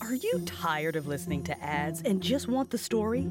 Are 0.00 0.14
you 0.14 0.40
tired 0.46 0.96
of 0.96 1.06
listening 1.06 1.42
to 1.44 1.62
ads 1.62 2.00
and 2.02 2.22
just 2.22 2.48
want 2.48 2.70
the 2.70 2.78
story? 2.78 3.28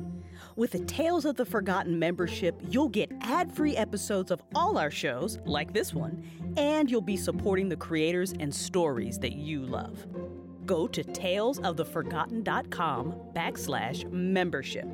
With 0.56 0.72
the 0.72 0.80
Tales 0.80 1.26
of 1.26 1.36
the 1.36 1.46
Forgotten 1.46 1.98
membership, 1.98 2.60
you'll 2.70 2.90
get 2.90 3.12
ad 3.22 3.52
free 3.52 3.76
episodes 3.78 4.32
of 4.32 4.42
all 4.54 4.78
our 4.78 4.92
shows, 4.92 5.40
like 5.46 5.74
this 5.74 5.94
one, 5.94 6.24
and 6.58 6.92
you'll 6.92 7.02
be 7.02 7.18
supporting 7.18 7.68
the 7.70 7.76
creators 7.76 8.34
and 8.40 8.54
stories 8.54 9.18
that 9.20 9.34
you 9.34 9.66
love. 9.66 10.06
Go 10.66 10.88
to 10.88 11.04
talesoftheforgotten.com 11.04 13.16
backslash 13.36 14.10
membership. 14.12 14.88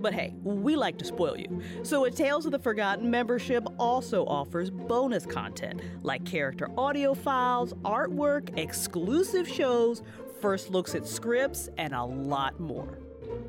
But 0.00 0.14
hey, 0.14 0.34
we 0.42 0.76
like 0.76 0.98
to 0.98 1.04
spoil 1.04 1.36
you. 1.36 1.60
So 1.82 2.04
a 2.04 2.10
Tales 2.10 2.46
of 2.46 2.52
the 2.52 2.58
Forgotten 2.58 3.10
membership 3.10 3.66
also 3.78 4.24
offers 4.26 4.70
bonus 4.70 5.26
content 5.26 5.80
like 6.02 6.24
character 6.24 6.68
audio 6.76 7.14
files, 7.14 7.74
artwork, 7.84 8.56
exclusive 8.56 9.48
shows, 9.48 10.02
first 10.40 10.70
looks 10.70 10.94
at 10.94 11.06
scripts, 11.06 11.68
and 11.78 11.94
a 11.94 12.04
lot 12.04 12.58
more. 12.58 12.98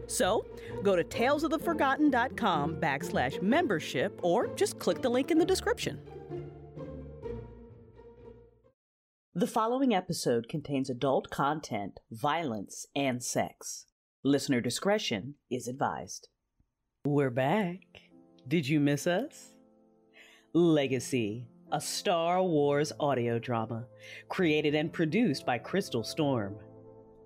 So 0.08 0.46
go 0.84 0.96
to 0.96 1.04
talesoftheforgotten.com 1.04 2.76
backslash 2.78 3.42
membership 3.42 4.20
or 4.24 4.48
just 4.56 4.80
click 4.80 5.02
the 5.02 5.10
link 5.10 5.32
in 5.32 5.38
the 5.38 5.46
description. 5.46 6.00
The 9.36 9.48
following 9.48 9.94
episode 9.94 10.50
contains 10.50 10.90
adult 10.90 11.30
content, 11.30 12.00
violence, 12.12 12.88
and 12.96 13.24
sex. 13.24 13.86
Listener 14.24 14.60
discretion 14.60 15.36
is 15.50 15.68
advised. 15.68 16.28
We're 17.06 17.30
back. 17.30 17.80
Did 18.48 18.68
you 18.68 18.80
miss 18.80 19.08
us? 19.08 19.54
Legacy, 20.54 21.48
a 21.72 21.80
Star 21.80 22.44
Wars 22.44 22.92
audio 23.00 23.40
drama, 23.40 23.86
created 24.28 24.76
and 24.76 24.92
produced 24.92 25.46
by 25.46 25.60
Crystal 25.60 26.04
Storm. 26.04 26.58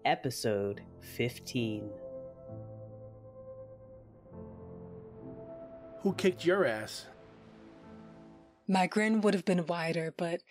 Episode 0.05 0.81
15. 0.99 1.89
Who 6.01 6.13
kicked 6.15 6.45
your 6.45 6.65
ass? 6.65 7.05
My 8.67 8.85
grin 8.85 9.21
would 9.21 9.33
have 9.33 9.45
been 9.45 9.65
wider, 9.65 10.13
but 10.17 10.41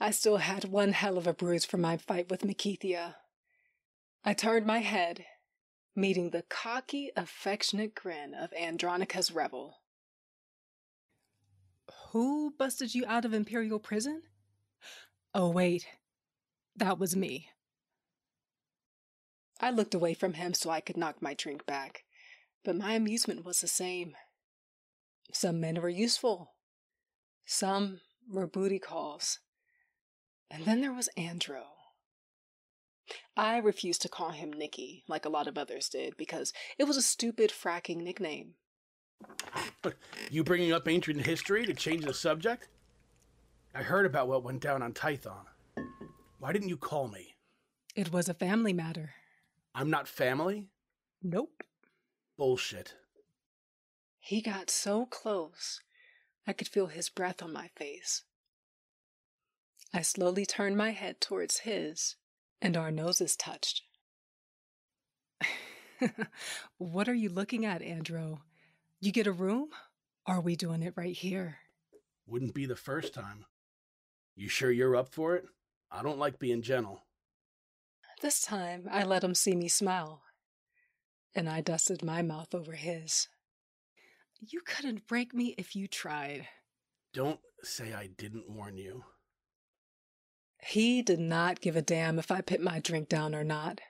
I 0.00 0.12
still 0.12 0.36
had 0.36 0.66
one 0.66 0.92
hell 0.92 1.18
of 1.18 1.26
a 1.26 1.34
bruise 1.34 1.64
from 1.64 1.80
my 1.80 1.96
fight 1.96 2.30
with 2.30 2.42
Makithia. 2.42 3.16
I 4.24 4.32
turned 4.32 4.64
my 4.64 4.78
head, 4.78 5.24
meeting 5.96 6.30
the 6.30 6.44
cocky, 6.48 7.10
affectionate 7.16 7.96
grin 7.96 8.32
of 8.32 8.52
Andronikos 8.52 9.34
Revel. 9.34 9.78
Who 12.12 12.54
busted 12.56 12.94
you 12.94 13.04
out 13.08 13.24
of 13.24 13.34
Imperial 13.34 13.80
prison? 13.80 14.22
Oh, 15.34 15.50
wait. 15.50 15.86
That 16.76 17.00
was 17.00 17.16
me. 17.16 17.48
I 19.60 19.70
looked 19.70 19.94
away 19.94 20.14
from 20.14 20.34
him 20.34 20.54
so 20.54 20.70
I 20.70 20.80
could 20.80 20.96
knock 20.96 21.20
my 21.20 21.34
drink 21.34 21.66
back, 21.66 22.04
but 22.64 22.76
my 22.76 22.94
amusement 22.94 23.44
was 23.44 23.60
the 23.60 23.68
same. 23.68 24.14
Some 25.32 25.60
men 25.60 25.80
were 25.80 25.88
useful, 25.88 26.54
some 27.44 28.00
were 28.28 28.46
booty 28.46 28.78
calls, 28.78 29.38
and 30.50 30.64
then 30.64 30.80
there 30.80 30.94
was 30.94 31.08
Andro. 31.16 31.62
I 33.36 33.58
refused 33.58 34.02
to 34.02 34.08
call 34.08 34.30
him 34.30 34.52
Nicky, 34.52 35.04
like 35.08 35.24
a 35.24 35.30
lot 35.30 35.46
of 35.46 35.58
others 35.58 35.88
did, 35.88 36.16
because 36.16 36.52
it 36.78 36.84
was 36.84 36.96
a 36.96 37.02
stupid 37.02 37.50
fracking 37.50 37.98
nickname. 37.98 38.54
You 40.30 40.44
bringing 40.44 40.72
up 40.72 40.86
ancient 40.86 41.26
history 41.26 41.66
to 41.66 41.74
change 41.74 42.04
the 42.04 42.14
subject? 42.14 42.68
I 43.74 43.82
heard 43.82 44.06
about 44.06 44.28
what 44.28 44.44
went 44.44 44.62
down 44.62 44.80
on 44.80 44.92
Tython. 44.92 45.44
Why 46.38 46.52
didn't 46.52 46.68
you 46.68 46.76
call 46.76 47.08
me? 47.08 47.34
It 47.96 48.12
was 48.12 48.28
a 48.28 48.34
family 48.34 48.72
matter. 48.72 49.10
I'm 49.74 49.90
not 49.90 50.08
family? 50.08 50.66
Nope. 51.22 51.62
Bullshit. 52.36 52.94
He 54.18 54.40
got 54.40 54.70
so 54.70 55.06
close, 55.06 55.80
I 56.46 56.52
could 56.52 56.68
feel 56.68 56.88
his 56.88 57.08
breath 57.08 57.42
on 57.42 57.52
my 57.52 57.68
face. 57.76 58.24
I 59.92 60.02
slowly 60.02 60.46
turned 60.46 60.76
my 60.76 60.90
head 60.90 61.20
towards 61.20 61.60
his, 61.60 62.16
and 62.60 62.76
our 62.76 62.90
noses 62.90 63.36
touched. 63.36 63.82
what 66.78 67.08
are 67.08 67.14
you 67.14 67.28
looking 67.28 67.64
at, 67.64 67.82
Andro? 67.82 68.40
You 69.00 69.12
get 69.12 69.26
a 69.26 69.32
room? 69.32 69.70
Are 70.26 70.40
we 70.40 70.54
doing 70.54 70.82
it 70.82 70.94
right 70.96 71.16
here? 71.16 71.58
Wouldn't 72.26 72.54
be 72.54 72.66
the 72.66 72.76
first 72.76 73.14
time. 73.14 73.46
You 74.36 74.48
sure 74.48 74.70
you're 74.70 74.96
up 74.96 75.08
for 75.08 75.34
it? 75.34 75.46
I 75.90 76.02
don't 76.02 76.18
like 76.18 76.38
being 76.38 76.62
gentle. 76.62 77.02
This 78.20 78.42
time 78.42 78.86
I 78.90 79.02
let 79.02 79.24
him 79.24 79.34
see 79.34 79.56
me 79.56 79.68
smile, 79.68 80.22
and 81.34 81.48
I 81.48 81.62
dusted 81.62 82.04
my 82.04 82.20
mouth 82.20 82.54
over 82.54 82.72
his. 82.72 83.28
You 84.40 84.60
couldn't 84.60 85.06
break 85.06 85.32
me 85.32 85.54
if 85.56 85.74
you 85.74 85.86
tried. 85.86 86.46
Don't 87.14 87.40
say 87.62 87.94
I 87.94 88.08
didn't 88.08 88.50
warn 88.50 88.76
you. 88.76 89.04
He 90.62 91.00
did 91.00 91.18
not 91.18 91.62
give 91.62 91.76
a 91.76 91.82
damn 91.82 92.18
if 92.18 92.30
I 92.30 92.42
put 92.42 92.60
my 92.60 92.78
drink 92.78 93.08
down 93.08 93.34
or 93.34 93.44
not. 93.44 93.80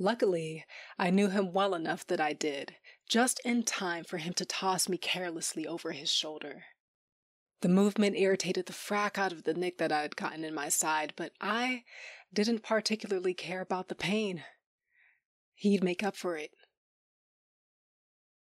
Luckily, 0.00 0.64
I 0.98 1.10
knew 1.10 1.28
him 1.28 1.52
well 1.52 1.76
enough 1.76 2.04
that 2.08 2.20
I 2.20 2.32
did, 2.32 2.74
just 3.08 3.40
in 3.44 3.62
time 3.62 4.02
for 4.02 4.18
him 4.18 4.32
to 4.34 4.44
toss 4.44 4.88
me 4.88 4.96
carelessly 4.98 5.64
over 5.64 5.92
his 5.92 6.10
shoulder. 6.10 6.64
The 7.60 7.68
movement 7.68 8.16
irritated 8.16 8.66
the 8.66 8.72
frack 8.72 9.16
out 9.16 9.30
of 9.30 9.44
the 9.44 9.54
nick 9.54 9.78
that 9.78 9.92
I 9.92 10.02
had 10.02 10.16
gotten 10.16 10.42
in 10.44 10.52
my 10.52 10.68
side, 10.68 11.12
but 11.16 11.32
I 11.40 11.84
didn't 12.32 12.62
particularly 12.62 13.34
care 13.34 13.60
about 13.60 13.88
the 13.88 13.94
pain. 13.94 14.44
He'd 15.54 15.84
make 15.84 16.02
up 16.02 16.16
for 16.16 16.36
it. 16.36 16.50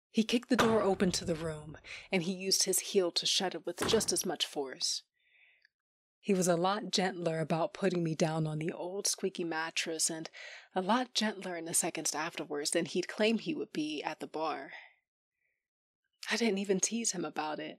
He 0.09 0.23
kicked 0.23 0.49
the 0.49 0.55
door 0.55 0.81
open 0.81 1.11
to 1.11 1.25
the 1.25 1.35
room, 1.35 1.77
and 2.11 2.23
he 2.23 2.31
used 2.31 2.63
his 2.63 2.79
heel 2.79 3.11
to 3.11 3.25
shut 3.25 3.53
it 3.53 3.65
with 3.65 3.87
just 3.87 4.13
as 4.13 4.25
much 4.25 4.45
force. 4.45 5.03
He 6.19 6.33
was 6.33 6.47
a 6.47 6.55
lot 6.55 6.89
gentler 6.89 7.39
about 7.39 7.73
putting 7.73 8.03
me 8.03 8.15
down 8.15 8.47
on 8.47 8.57
the 8.57 8.71
old 8.71 9.05
squeaky 9.05 9.43
mattress 9.43 10.09
and 10.09 10.29
a 10.73 10.81
lot 10.81 11.13
gentler 11.13 11.55
in 11.55 11.65
the 11.65 11.73
seconds 11.73 12.15
afterwards 12.15 12.71
than 12.71 12.85
he'd 12.85 13.07
claimed 13.07 13.41
he 13.41 13.53
would 13.53 13.71
be 13.71 14.01
at 14.01 14.19
the 14.19 14.25
bar. 14.25 14.71
I 16.31 16.37
didn't 16.37 16.57
even 16.57 16.79
tease 16.79 17.11
him 17.11 17.25
about 17.25 17.59
it. 17.59 17.77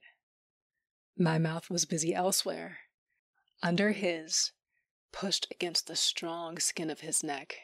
My 1.19 1.39
mouth 1.39 1.71
was 1.71 1.87
busy 1.87 2.15
elsewhere, 2.15 2.79
under 3.63 3.93
his, 3.93 4.53
pushed 5.13 5.47
against 5.51 5.87
the 5.87 5.97
strong 5.97 6.59
skin 6.59 6.91
of 6.91 7.01
his 7.01 7.23
neck, 7.23 7.57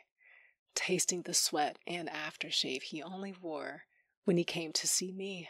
tasting 0.74 1.22
the 1.22 1.34
sweat 1.34 1.78
and 1.86 2.08
aftershave 2.08 2.82
he 2.82 3.02
only 3.02 3.32
wore 3.32 3.82
when 4.24 4.36
he 4.36 4.44
came 4.44 4.72
to 4.72 4.86
see 4.86 5.12
me. 5.12 5.48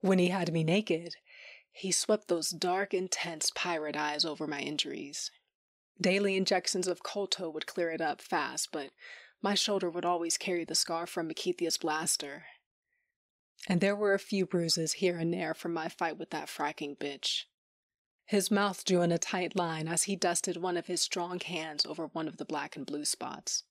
When 0.00 0.18
he 0.18 0.28
had 0.28 0.52
me 0.52 0.62
naked, 0.64 1.14
he 1.72 1.92
swept 1.92 2.28
those 2.28 2.50
dark, 2.50 2.94
intense 2.94 3.50
pirate 3.54 3.96
eyes 3.96 4.24
over 4.24 4.46
my 4.46 4.60
injuries. 4.60 5.30
Daily 6.00 6.36
injections 6.36 6.86
of 6.86 7.02
kolto 7.02 7.52
would 7.52 7.66
clear 7.66 7.90
it 7.90 8.00
up 8.00 8.20
fast, 8.20 8.68
but 8.72 8.90
my 9.42 9.54
shoulder 9.54 9.90
would 9.90 10.04
always 10.04 10.36
carry 10.36 10.64
the 10.64 10.74
scar 10.74 11.06
from 11.06 11.28
Makithia's 11.28 11.78
blaster. 11.78 12.44
And 13.68 13.80
there 13.80 13.96
were 13.96 14.14
a 14.14 14.18
few 14.18 14.46
bruises 14.46 14.94
here 14.94 15.18
and 15.18 15.32
there 15.32 15.54
from 15.54 15.72
my 15.72 15.88
fight 15.88 16.18
with 16.18 16.30
that 16.30 16.48
fracking 16.48 16.96
bitch. 16.96 17.44
His 18.26 18.50
mouth 18.50 18.84
drew 18.84 19.02
in 19.02 19.12
a 19.12 19.18
tight 19.18 19.54
line 19.54 19.86
as 19.86 20.04
he 20.04 20.16
dusted 20.16 20.56
one 20.56 20.76
of 20.76 20.86
his 20.86 21.00
strong 21.00 21.38
hands 21.38 21.86
over 21.86 22.06
one 22.08 22.26
of 22.26 22.38
the 22.38 22.44
black 22.44 22.76
and 22.76 22.84
blue 22.84 23.04
spots. 23.04 23.62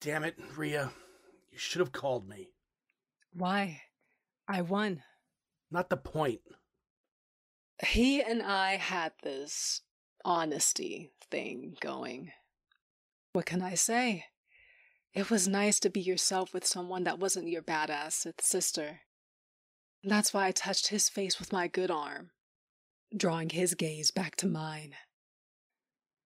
Damn 0.00 0.24
it, 0.24 0.36
Ria. 0.56 0.90
You 1.52 1.58
should 1.58 1.78
have 1.78 1.92
called 1.92 2.28
me. 2.28 2.50
Why? 3.32 3.82
I 4.48 4.62
won. 4.62 5.04
Not 5.70 5.90
the 5.90 5.96
point. 5.96 6.40
He 7.86 8.20
and 8.20 8.42
I 8.42 8.76
had 8.76 9.12
this 9.22 9.82
honesty 10.24 11.12
thing 11.30 11.76
going. 11.80 12.32
What 13.32 13.46
can 13.46 13.62
I 13.62 13.74
say? 13.74 14.26
It 15.14 15.30
was 15.30 15.46
nice 15.46 15.78
to 15.80 15.90
be 15.90 16.00
yourself 16.00 16.52
with 16.52 16.66
someone 16.66 17.04
that 17.04 17.18
wasn't 17.18 17.48
your 17.48 17.62
badass 17.62 18.26
sister. 18.40 19.00
That's 20.02 20.34
why 20.34 20.46
I 20.46 20.50
touched 20.52 20.88
his 20.88 21.08
face 21.08 21.38
with 21.38 21.52
my 21.52 21.68
good 21.68 21.90
arm, 21.90 22.30
drawing 23.16 23.50
his 23.50 23.74
gaze 23.74 24.10
back 24.10 24.36
to 24.36 24.46
mine. 24.46 24.94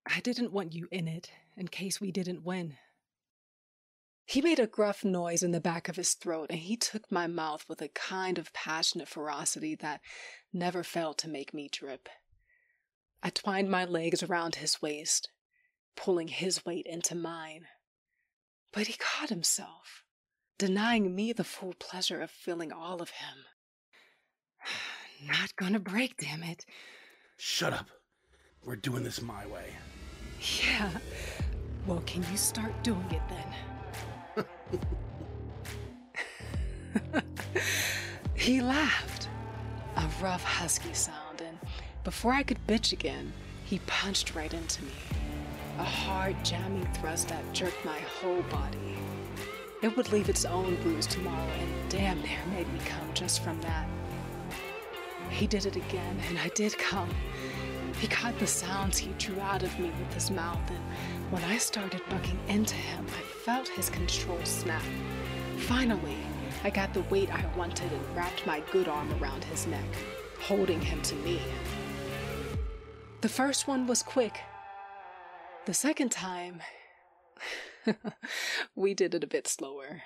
I 0.07 0.21
didn't 0.21 0.53
want 0.53 0.75
you 0.75 0.89
in 0.91 1.09
it 1.09 1.31
in 1.57 1.69
case 1.69 2.01
we 2.01 2.13
didn't 2.13 2.45
win. 2.45 2.77
He 4.25 4.43
made 4.43 4.59
a 4.59 4.67
gruff 4.67 5.05
noise 5.05 5.43
in 5.43 5.53
the 5.53 5.61
back 5.61 5.89
of 5.89 5.95
his 5.95 6.15
throat, 6.15 6.49
and 6.51 6.59
he 6.59 6.77
took 6.77 7.13
my 7.13 7.29
mouth 7.29 7.65
with 7.69 7.81
a 7.81 7.89
kind 7.89 8.39
of 8.39 8.53
passionate 8.53 9.07
ferocity 9.09 9.77
that 9.77 10.01
never 10.53 10.83
failed 10.83 11.19
to 11.19 11.29
make 11.29 11.55
me 11.55 11.69
drip. 11.71 12.09
I 13.23 13.31
twined 13.31 13.71
my 13.71 13.85
legs 13.85 14.23
around 14.23 14.57
his 14.57 14.83
waist, 14.83 15.31
pulling 15.97 16.29
his 16.29 16.65
weight 16.65 16.87
into 16.87 17.15
mine. 17.15 17.67
But 18.73 18.89
he 18.89 18.95
caught 18.99 19.29
himself, 19.29 20.03
denying 20.59 21.15
me 21.15 21.33
the 21.33 21.45
full 21.45 21.75
pleasure 21.75 22.21
of 22.21 22.31
feeling 22.31 22.73
all 22.73 23.01
of 23.01 23.11
him. 23.11 23.45
Not 25.25 25.55
gonna 25.57 25.81
break, 25.81 26.17
damn 26.19 26.43
it. 26.43 26.65
Shut 27.37 27.73
up. 27.73 27.87
We're 28.65 28.77
doing 28.77 29.03
this 29.05 29.23
my 29.23 29.47
way. 29.47 29.67
Yeah, 30.63 30.91
Well, 31.87 32.03
can 32.05 32.25
you 32.31 32.37
start 32.37 32.73
doing 32.83 33.07
it 33.11 33.23
then? 34.35 34.45
he 38.35 38.61
laughed. 38.61 39.29
A 39.97 40.07
rough, 40.21 40.43
husky 40.43 40.93
sound, 40.93 41.41
and 41.41 41.59
before 42.05 42.33
I 42.33 42.43
could 42.43 42.67
bitch 42.67 42.93
again, 42.93 43.33
he 43.65 43.79
punched 43.87 44.35
right 44.35 44.53
into 44.53 44.85
me. 44.85 44.93
A 45.79 45.85
hard, 45.85 46.37
jamming 46.45 46.87
thrust 46.95 47.29
that 47.29 47.51
jerked 47.53 47.83
my 47.85 47.99
whole 47.99 48.43
body. 48.43 48.99
It 49.83 49.97
would 49.97 50.13
leave 50.13 50.29
its 50.29 50.45
own 50.45 50.75
bruise 50.83 51.07
tomorrow, 51.07 51.51
and 51.61 51.91
damn 51.91 52.21
near 52.23 52.45
made 52.51 52.71
me 52.73 52.81
come 52.85 53.13
just 53.15 53.43
from 53.43 53.61
that. 53.63 53.89
He 55.31 55.47
did 55.47 55.67
it 55.67 55.77
again, 55.77 56.19
and 56.29 56.39
I 56.39 56.49
did 56.49 56.77
come. 56.79 57.11
He 57.99 58.07
caught 58.07 58.39
the 58.39 58.47
sounds 58.47 58.99
he 58.99 59.13
drew 59.19 59.41
out 59.41 59.63
of 59.63 59.79
me 59.79 59.91
with 59.99 60.13
his 60.13 60.31
mouth, 60.31 60.71
and 60.71 61.33
when 61.33 61.43
I 61.45 61.59
started 61.59 62.03
bucking 62.11 62.39
into 62.49 62.75
him, 62.75 63.07
I 63.09 63.23
felt 63.45 63.69
his 63.69 63.91
control 63.91 64.39
snap. 64.45 64.83
Finally, 65.59 66.17
I 66.63 66.71
got 66.71 66.93
the 66.93 67.03
weight 67.03 67.33
I 67.33 67.45
wanted 67.57 67.91
and 67.93 68.17
wrapped 68.17 68.47
my 68.47 68.61
good 68.73 68.89
arm 68.89 69.13
around 69.15 69.45
his 69.45 69.67
neck, 69.67 69.89
holding 70.41 70.81
him 70.81 71.01
to 71.03 71.15
me. 71.17 71.41
The 73.23 73.29
first 73.29 73.67
one 73.67 73.87
was 73.87 74.03
quick. 74.03 74.39
The 75.65 75.75
second 75.75 76.13
time, 76.13 76.61
we 78.77 78.95
did 78.95 79.15
it 79.15 79.25
a 79.25 79.27
bit 79.27 79.49
slower. 79.49 80.03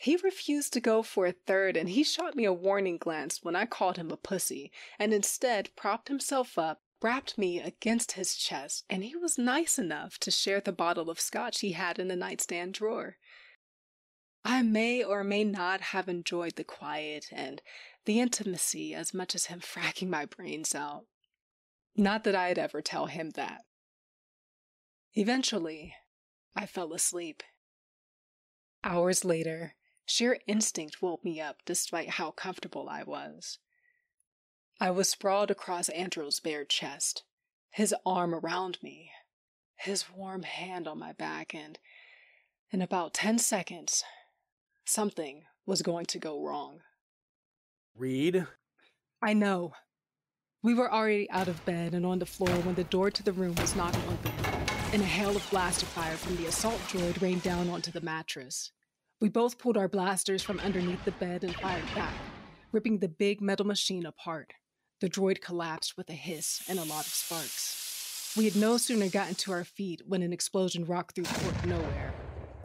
He 0.00 0.16
refused 0.16 0.72
to 0.74 0.80
go 0.80 1.02
for 1.02 1.26
a 1.26 1.32
third, 1.32 1.76
and 1.76 1.88
he 1.88 2.04
shot 2.04 2.36
me 2.36 2.44
a 2.44 2.52
warning 2.52 2.98
glance 2.98 3.42
when 3.42 3.56
I 3.56 3.66
called 3.66 3.96
him 3.96 4.10
a 4.12 4.16
pussy, 4.16 4.70
and 4.98 5.12
instead 5.12 5.74
propped 5.74 6.06
himself 6.06 6.56
up, 6.56 6.82
wrapped 7.02 7.36
me 7.36 7.58
against 7.60 8.12
his 8.12 8.36
chest, 8.36 8.84
and 8.88 9.02
he 9.02 9.16
was 9.16 9.38
nice 9.38 9.76
enough 9.78 10.18
to 10.20 10.30
share 10.30 10.60
the 10.60 10.72
bottle 10.72 11.10
of 11.10 11.20
scotch 11.20 11.60
he 11.60 11.72
had 11.72 11.98
in 11.98 12.06
the 12.06 12.16
nightstand 12.16 12.74
drawer. 12.74 13.16
I 14.44 14.62
may 14.62 15.02
or 15.02 15.24
may 15.24 15.42
not 15.42 15.80
have 15.80 16.08
enjoyed 16.08 16.54
the 16.54 16.64
quiet 16.64 17.26
and 17.32 17.60
the 18.04 18.20
intimacy 18.20 18.94
as 18.94 19.12
much 19.12 19.34
as 19.34 19.46
him 19.46 19.60
fracking 19.60 20.08
my 20.08 20.26
brains 20.26 20.76
out. 20.76 21.06
Not 21.96 22.22
that 22.22 22.36
I'd 22.36 22.58
ever 22.58 22.80
tell 22.80 23.06
him 23.06 23.30
that. 23.30 23.62
Eventually, 25.14 25.96
I 26.54 26.66
fell 26.66 26.92
asleep. 26.92 27.42
Hours 28.84 29.24
later, 29.24 29.74
Sheer 30.10 30.38
instinct 30.46 31.02
woke 31.02 31.22
me 31.22 31.38
up 31.38 31.58
despite 31.66 32.08
how 32.08 32.30
comfortable 32.30 32.88
I 32.88 33.02
was. 33.02 33.58
I 34.80 34.90
was 34.90 35.10
sprawled 35.10 35.50
across 35.50 35.90
Andro's 35.90 36.40
bare 36.40 36.64
chest, 36.64 37.24
his 37.70 37.94
arm 38.06 38.34
around 38.34 38.78
me, 38.82 39.10
his 39.76 40.10
warm 40.10 40.44
hand 40.44 40.88
on 40.88 40.98
my 40.98 41.12
back, 41.12 41.54
and 41.54 41.78
in 42.70 42.80
about 42.80 43.12
10 43.12 43.38
seconds, 43.38 44.02
something 44.86 45.44
was 45.66 45.82
going 45.82 46.06
to 46.06 46.18
go 46.18 46.42
wrong. 46.42 46.80
Reed? 47.94 48.46
I 49.20 49.34
know. 49.34 49.74
We 50.62 50.72
were 50.72 50.90
already 50.90 51.30
out 51.30 51.48
of 51.48 51.62
bed 51.66 51.92
and 51.92 52.06
on 52.06 52.18
the 52.18 52.24
floor 52.24 52.56
when 52.60 52.76
the 52.76 52.84
door 52.84 53.10
to 53.10 53.22
the 53.22 53.32
room 53.32 53.56
was 53.56 53.76
knocked 53.76 53.98
open, 54.08 54.32
and 54.94 55.02
a 55.02 55.04
hail 55.04 55.36
of 55.36 55.50
blaster 55.50 55.84
fire 55.84 56.16
from 56.16 56.36
the 56.36 56.46
assault 56.46 56.80
droid 56.88 57.20
rained 57.20 57.42
down 57.42 57.68
onto 57.68 57.90
the 57.90 58.00
mattress. 58.00 58.72
We 59.20 59.28
both 59.28 59.58
pulled 59.58 59.76
our 59.76 59.88
blasters 59.88 60.44
from 60.44 60.60
underneath 60.60 61.04
the 61.04 61.10
bed 61.10 61.42
and 61.42 61.52
fired 61.56 61.84
back, 61.96 62.14
ripping 62.70 62.98
the 62.98 63.08
big 63.08 63.40
metal 63.40 63.66
machine 63.66 64.06
apart. 64.06 64.52
The 65.00 65.10
droid 65.10 65.40
collapsed 65.40 65.96
with 65.96 66.08
a 66.08 66.14
hiss 66.14 66.62
and 66.68 66.78
a 66.78 66.84
lot 66.84 67.04
of 67.04 67.12
sparks. 67.12 68.32
We 68.36 68.44
had 68.44 68.54
no 68.54 68.76
sooner 68.76 69.08
gotten 69.08 69.34
to 69.36 69.52
our 69.52 69.64
feet 69.64 70.02
when 70.06 70.22
an 70.22 70.32
explosion 70.32 70.84
rocked 70.84 71.16
through 71.16 71.24
Fort 71.24 71.66
Nowhere. 71.66 72.14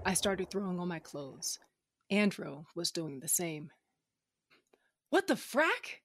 I 0.05 0.13
started 0.13 0.51
throwing 0.51 0.79
on 0.79 0.87
my 0.87 0.99
clothes. 0.99 1.57
Andro 2.11 2.65
was 2.75 2.91
doing 2.91 3.19
the 3.19 3.27
same. 3.27 3.71
What 5.09 5.25
the 5.25 5.33
frack? 5.33 6.01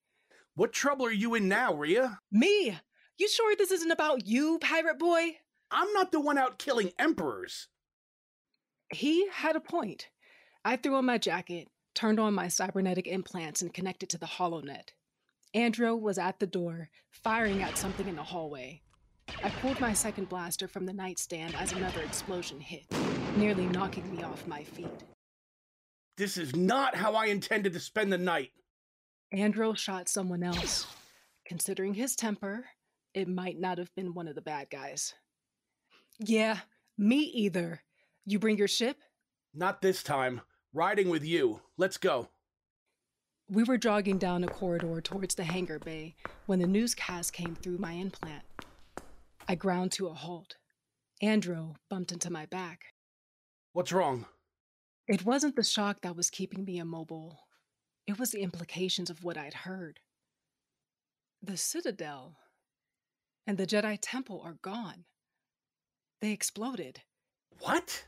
What 0.55 0.73
trouble 0.73 1.05
are 1.05 1.12
you 1.12 1.35
in 1.35 1.47
now, 1.49 1.75
Rhea? 1.75 2.21
Me! 2.33 2.79
You 3.19 3.29
sure 3.29 3.55
this 3.55 3.71
isn't 3.71 3.91
about 3.91 4.27
you, 4.27 4.59
pirate 4.61 4.99
boy? 4.99 5.37
I'm 5.71 5.93
not 5.93 6.11
the 6.11 6.21
one 6.21 6.39
out 6.39 6.59
killing 6.59 6.93
emperors. 6.99 7.69
He 8.91 9.29
had 9.29 9.55
a 9.55 9.61
point. 9.61 10.09
I 10.64 10.76
threw 10.76 10.96
on 10.96 11.06
my 11.06 11.19
jacket, 11.19 11.69
turned 11.94 12.20
on 12.20 12.34
my 12.34 12.49
cybernetic 12.49 13.06
implants, 13.06 13.62
and 13.62 13.72
connected 13.72 14.08
to 14.10 14.19
the 14.19 14.26
HoloNet. 14.26 14.90
Andro 15.55 15.99
was 15.99 16.19
at 16.19 16.38
the 16.40 16.46
door, 16.46 16.90
firing 17.10 17.62
at 17.62 17.78
something 17.78 18.06
in 18.08 18.16
the 18.16 18.22
hallway. 18.22 18.82
I 19.43 19.50
pulled 19.50 19.81
my 19.81 19.93
second 19.93 20.28
blaster 20.28 20.69
from 20.69 20.87
the 20.87 20.93
nightstand 20.93 21.55
as 21.55 21.72
another 21.72 22.02
explosion 22.02 22.60
hit, 22.60 22.84
nearly 23.37 23.66
knocking 23.66 24.14
me 24.14 24.22
off 24.22 24.46
my 24.46 24.64
feet. 24.64 25.05
This 26.16 26.37
is 26.37 26.56
not 26.56 26.96
how 26.96 27.14
I 27.14 27.26
intended 27.26 27.72
to 27.75 27.81
spend 27.81 28.12
the 28.12 28.19
night. 28.19 28.50
Andro 29.32 29.76
shot 29.76 30.08
someone 30.08 30.43
else. 30.43 30.87
Considering 31.46 31.94
his 31.94 32.16
temper, 32.16 32.64
it 33.14 33.28
might 33.28 33.58
not 33.58 33.78
have 33.78 33.94
been 33.94 34.14
one 34.14 34.28
of 34.28 34.34
the 34.34 34.43
bad 34.43 34.69
guys. 34.70 35.14
Yeah, 36.19 36.58
me 36.96 37.20
either. 37.20 37.82
You 38.26 38.38
bring 38.38 38.58
your 38.58 38.69
ship? 38.69 38.96
Not 39.55 39.83
this 39.83 40.03
time. 40.03 40.43
Riding 40.73 41.09
with 41.09 41.25
you. 41.25 41.61
Let's 41.77 41.97
go. 41.97 42.29
We 43.50 43.65
were 43.65 43.79
jogging 43.79 44.19
down 44.19 44.45
a 44.45 44.49
corridor 44.49 45.00
towards 45.00 45.35
the 45.35 45.45
hangar 45.45 45.79
bay 45.79 46.15
when 46.47 46.59
the 46.59 46.67
newscast 46.67 47.33
came 47.33 47.55
through 47.55 47.79
my 47.79 47.93
implant. 47.93 48.45
I 49.49 49.55
ground 49.55 49.93
to 49.93 50.09
a 50.09 50.15
halt. 50.15 50.56
Andro 51.23 51.77
bumped 51.89 52.12
into 52.12 52.31
my 52.31 52.45
back. 52.47 52.93
What's 53.73 53.93
wrong? 53.93 54.27
It 55.06 55.25
wasn't 55.25 55.56
the 55.56 55.65
shock 55.65 56.03
that 56.03 56.15
was 56.15 56.29
keeping 56.29 56.65
me 56.65 56.79
immobile, 56.79 57.41
it 58.06 58.19
was 58.19 58.31
the 58.31 58.43
implications 58.43 59.09
of 59.09 59.25
what 59.25 59.39
I'd 59.39 59.55
heard. 59.55 60.00
The 61.43 61.56
Citadel 61.56 62.37
and 63.47 63.56
the 63.56 63.67
Jedi 63.67 63.99
Temple 64.00 64.43
are 64.45 64.59
gone. 64.61 65.05
They 66.21 66.33
exploded. 66.33 67.03
What? 67.61 68.05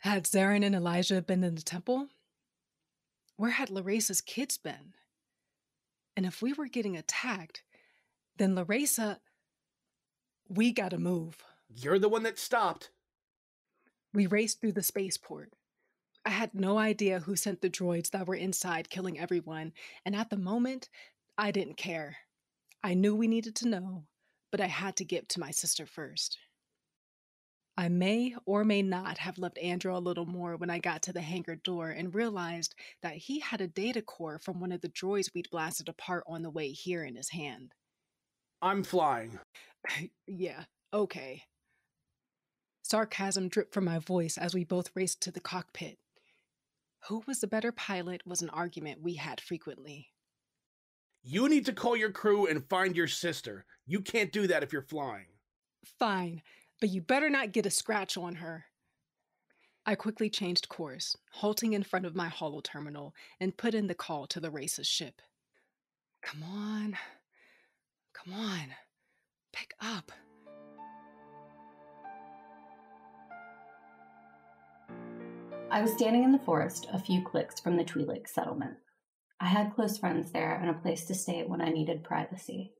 Had 0.00 0.24
Zarin 0.24 0.64
and 0.64 0.74
Elijah 0.74 1.20
been 1.20 1.42
in 1.42 1.54
the 1.54 1.62
temple? 1.62 2.08
Where 3.36 3.50
had 3.50 3.68
Laresa's 3.68 4.20
kids 4.20 4.56
been? 4.56 4.94
And 6.16 6.24
if 6.26 6.42
we 6.42 6.52
were 6.52 6.66
getting 6.66 6.96
attacked, 6.96 7.62
then 8.36 8.54
Laresa. 8.54 9.18
We 10.48 10.72
gotta 10.72 10.98
move. 10.98 11.44
You're 11.68 11.98
the 11.98 12.08
one 12.08 12.22
that 12.22 12.38
stopped. 12.38 12.90
We 14.14 14.26
raced 14.26 14.60
through 14.60 14.72
the 14.72 14.82
spaceport. 14.82 15.52
I 16.24 16.30
had 16.30 16.54
no 16.54 16.78
idea 16.78 17.20
who 17.20 17.36
sent 17.36 17.60
the 17.60 17.70
droids 17.70 18.10
that 18.10 18.26
were 18.26 18.34
inside 18.34 18.90
killing 18.90 19.18
everyone, 19.18 19.72
and 20.04 20.16
at 20.16 20.30
the 20.30 20.36
moment, 20.36 20.88
I 21.36 21.50
didn't 21.50 21.76
care. 21.76 22.16
I 22.82 22.94
knew 22.94 23.14
we 23.14 23.28
needed 23.28 23.54
to 23.56 23.68
know, 23.68 24.04
but 24.50 24.60
I 24.60 24.66
had 24.66 24.96
to 24.96 25.04
get 25.04 25.28
to 25.30 25.40
my 25.40 25.50
sister 25.50 25.86
first. 25.86 26.38
I 27.78 27.88
may 27.88 28.34
or 28.44 28.64
may 28.64 28.82
not 28.82 29.18
have 29.18 29.38
loved 29.38 29.56
Andro 29.62 29.94
a 29.94 30.00
little 30.00 30.26
more 30.26 30.56
when 30.56 30.68
I 30.68 30.80
got 30.80 31.00
to 31.02 31.12
the 31.12 31.20
hangar 31.20 31.54
door 31.54 31.90
and 31.90 32.12
realized 32.12 32.74
that 33.02 33.14
he 33.14 33.38
had 33.38 33.60
a 33.60 33.68
data 33.68 34.02
core 34.02 34.40
from 34.40 34.58
one 34.58 34.72
of 34.72 34.80
the 34.80 34.88
droids 34.88 35.32
we'd 35.32 35.48
blasted 35.52 35.88
apart 35.88 36.24
on 36.26 36.42
the 36.42 36.50
way 36.50 36.72
here 36.72 37.04
in 37.04 37.14
his 37.14 37.30
hand. 37.30 37.76
I'm 38.60 38.82
flying. 38.82 39.38
yeah, 40.26 40.64
okay. 40.92 41.44
Sarcasm 42.82 43.48
dripped 43.48 43.72
from 43.72 43.84
my 43.84 44.00
voice 44.00 44.36
as 44.36 44.54
we 44.54 44.64
both 44.64 44.90
raced 44.96 45.20
to 45.20 45.30
the 45.30 45.38
cockpit. 45.38 45.98
Who 47.06 47.22
was 47.28 47.38
the 47.38 47.46
better 47.46 47.70
pilot 47.70 48.22
was 48.26 48.42
an 48.42 48.50
argument 48.50 49.04
we 49.04 49.14
had 49.14 49.40
frequently. 49.40 50.08
You 51.22 51.48
need 51.48 51.64
to 51.66 51.72
call 51.72 51.96
your 51.96 52.10
crew 52.10 52.48
and 52.48 52.68
find 52.68 52.96
your 52.96 53.06
sister. 53.06 53.66
You 53.86 54.00
can't 54.00 54.32
do 54.32 54.48
that 54.48 54.64
if 54.64 54.72
you're 54.72 54.82
flying. 54.82 55.26
Fine 56.00 56.42
but 56.80 56.90
you 56.90 57.00
better 57.00 57.30
not 57.30 57.52
get 57.52 57.66
a 57.66 57.70
scratch 57.70 58.16
on 58.16 58.36
her. 58.36 58.66
I 59.86 59.94
quickly 59.94 60.28
changed 60.28 60.68
course, 60.68 61.16
halting 61.32 61.72
in 61.72 61.82
front 61.82 62.04
of 62.04 62.14
my 62.14 62.28
holo 62.28 62.60
terminal, 62.60 63.14
and 63.40 63.56
put 63.56 63.74
in 63.74 63.86
the 63.86 63.94
call 63.94 64.26
to 64.26 64.40
the 64.40 64.50
race's 64.50 64.86
ship. 64.86 65.22
Come 66.22 66.42
on. 66.42 66.96
Come 68.12 68.34
on. 68.34 68.74
Pick 69.52 69.72
up. 69.80 70.12
I 75.70 75.82
was 75.82 75.92
standing 75.92 76.24
in 76.24 76.32
the 76.32 76.38
forest 76.38 76.86
a 76.92 76.98
few 76.98 77.22
clicks 77.22 77.60
from 77.60 77.76
the 77.76 77.84
Twi'lek 77.84 78.26
settlement. 78.28 78.76
I 79.40 79.46
had 79.46 79.74
close 79.74 79.98
friends 79.98 80.32
there 80.32 80.54
and 80.54 80.70
a 80.70 80.74
place 80.80 81.04
to 81.06 81.14
stay 81.14 81.44
when 81.46 81.60
I 81.60 81.68
needed 81.68 82.04
privacy. 82.04 82.72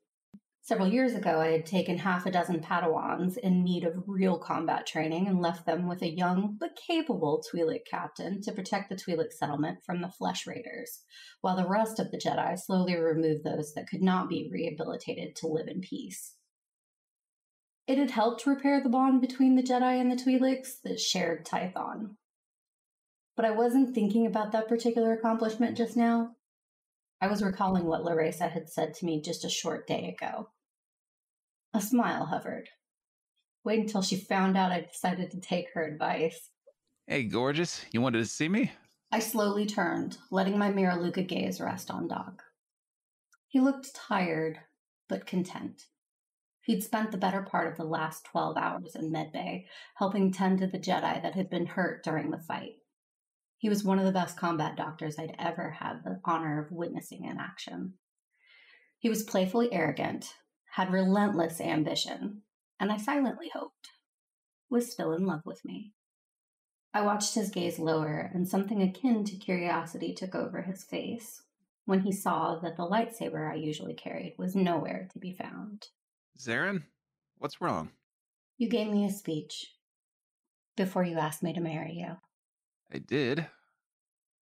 Several 0.68 0.92
years 0.92 1.14
ago, 1.14 1.40
I 1.40 1.52
had 1.52 1.64
taken 1.64 1.96
half 1.96 2.26
a 2.26 2.30
dozen 2.30 2.60
Padawans 2.60 3.38
in 3.38 3.64
need 3.64 3.84
of 3.84 4.04
real 4.06 4.38
combat 4.38 4.86
training 4.86 5.26
and 5.26 5.40
left 5.40 5.64
them 5.64 5.88
with 5.88 6.02
a 6.02 6.10
young 6.10 6.58
but 6.60 6.76
capable 6.76 7.42
Twi'lek 7.42 7.86
captain 7.90 8.42
to 8.42 8.52
protect 8.52 8.90
the 8.90 8.94
Twi'lek 8.94 9.32
settlement 9.32 9.78
from 9.82 10.02
the 10.02 10.10
Flesh 10.10 10.46
Raiders, 10.46 11.04
while 11.40 11.56
the 11.56 11.66
rest 11.66 11.98
of 11.98 12.10
the 12.10 12.18
Jedi 12.18 12.58
slowly 12.58 12.94
removed 12.96 13.44
those 13.44 13.72
that 13.72 13.88
could 13.88 14.02
not 14.02 14.28
be 14.28 14.50
rehabilitated 14.52 15.34
to 15.36 15.46
live 15.46 15.68
in 15.68 15.80
peace. 15.80 16.34
It 17.86 17.96
had 17.96 18.10
helped 18.10 18.44
repair 18.44 18.82
the 18.82 18.90
bond 18.90 19.22
between 19.22 19.56
the 19.56 19.62
Jedi 19.62 19.98
and 19.98 20.12
the 20.12 20.22
Twi'leks 20.22 20.82
that 20.84 21.00
shared 21.00 21.46
Tython. 21.46 22.16
But 23.36 23.46
I 23.46 23.52
wasn't 23.52 23.94
thinking 23.94 24.26
about 24.26 24.52
that 24.52 24.68
particular 24.68 25.14
accomplishment 25.14 25.78
just 25.78 25.96
now. 25.96 26.32
I 27.22 27.26
was 27.28 27.42
recalling 27.42 27.86
what 27.86 28.04
Larissa 28.04 28.48
had 28.48 28.68
said 28.68 28.92
to 28.96 29.06
me 29.06 29.22
just 29.22 29.46
a 29.46 29.48
short 29.48 29.86
day 29.86 30.14
ago. 30.14 30.50
A 31.74 31.80
smile 31.80 32.26
hovered. 32.26 32.68
Wait 33.64 33.80
until 33.80 34.02
she 34.02 34.16
found 34.16 34.56
out 34.56 34.72
I 34.72 34.80
decided 34.80 35.30
to 35.30 35.40
take 35.40 35.66
her 35.74 35.84
advice. 35.84 36.50
Hey, 37.06 37.24
gorgeous, 37.24 37.84
you 37.92 38.00
wanted 38.00 38.18
to 38.18 38.24
see 38.24 38.48
me? 38.48 38.72
I 39.10 39.18
slowly 39.18 39.66
turned, 39.66 40.18
letting 40.30 40.58
my 40.58 40.70
Miraluka 40.70 41.26
gaze 41.26 41.60
rest 41.60 41.90
on 41.90 42.08
Doc. 42.08 42.42
He 43.48 43.60
looked 43.60 43.94
tired, 43.94 44.60
but 45.08 45.26
content. 45.26 45.84
He'd 46.62 46.84
spent 46.84 47.12
the 47.12 47.18
better 47.18 47.42
part 47.42 47.66
of 47.66 47.78
the 47.78 47.84
last 47.84 48.24
12 48.24 48.58
hours 48.58 48.94
in 48.94 49.10
Medbay, 49.10 49.64
helping 49.96 50.30
tend 50.30 50.58
to 50.58 50.66
the 50.66 50.78
Jedi 50.78 51.22
that 51.22 51.34
had 51.34 51.48
been 51.48 51.66
hurt 51.66 52.04
during 52.04 52.30
the 52.30 52.42
fight. 52.42 52.76
He 53.56 53.68
was 53.68 53.82
one 53.82 53.98
of 53.98 54.04
the 54.04 54.12
best 54.12 54.36
combat 54.36 54.76
doctors 54.76 55.18
I'd 55.18 55.34
ever 55.38 55.70
had 55.70 56.04
the 56.04 56.20
honor 56.24 56.62
of 56.62 56.70
witnessing 56.70 57.24
in 57.24 57.38
action. 57.38 57.94
He 58.98 59.08
was 59.08 59.22
playfully 59.22 59.72
arrogant, 59.72 60.34
had 60.72 60.92
relentless 60.92 61.60
ambition, 61.60 62.42
and 62.78 62.92
I 62.92 62.96
silently 62.96 63.50
hoped 63.52 63.90
was 64.70 64.90
still 64.90 65.12
in 65.12 65.26
love 65.26 65.42
with 65.44 65.64
me. 65.64 65.92
I 66.92 67.02
watched 67.02 67.34
his 67.34 67.50
gaze 67.50 67.78
lower, 67.78 68.30
and 68.34 68.48
something 68.48 68.82
akin 68.82 69.24
to 69.24 69.36
curiosity 69.36 70.14
took 70.14 70.34
over 70.34 70.62
his 70.62 70.84
face 70.84 71.42
when 71.84 72.00
he 72.00 72.12
saw 72.12 72.58
that 72.58 72.76
the 72.76 72.82
lightsaber 72.82 73.50
I 73.50 73.54
usually 73.54 73.94
carried 73.94 74.34
was 74.38 74.54
nowhere 74.54 75.08
to 75.12 75.18
be 75.18 75.32
found. 75.32 75.86
Zarin, 76.38 76.84
what's 77.38 77.60
wrong? 77.60 77.90
You 78.58 78.68
gave 78.68 78.90
me 78.90 79.06
a 79.06 79.10
speech 79.10 79.74
before 80.76 81.04
you 81.04 81.18
asked 81.18 81.42
me 81.42 81.52
to 81.52 81.60
marry 81.60 81.94
you. 81.94 82.16
I 82.92 82.98
did. 82.98 83.46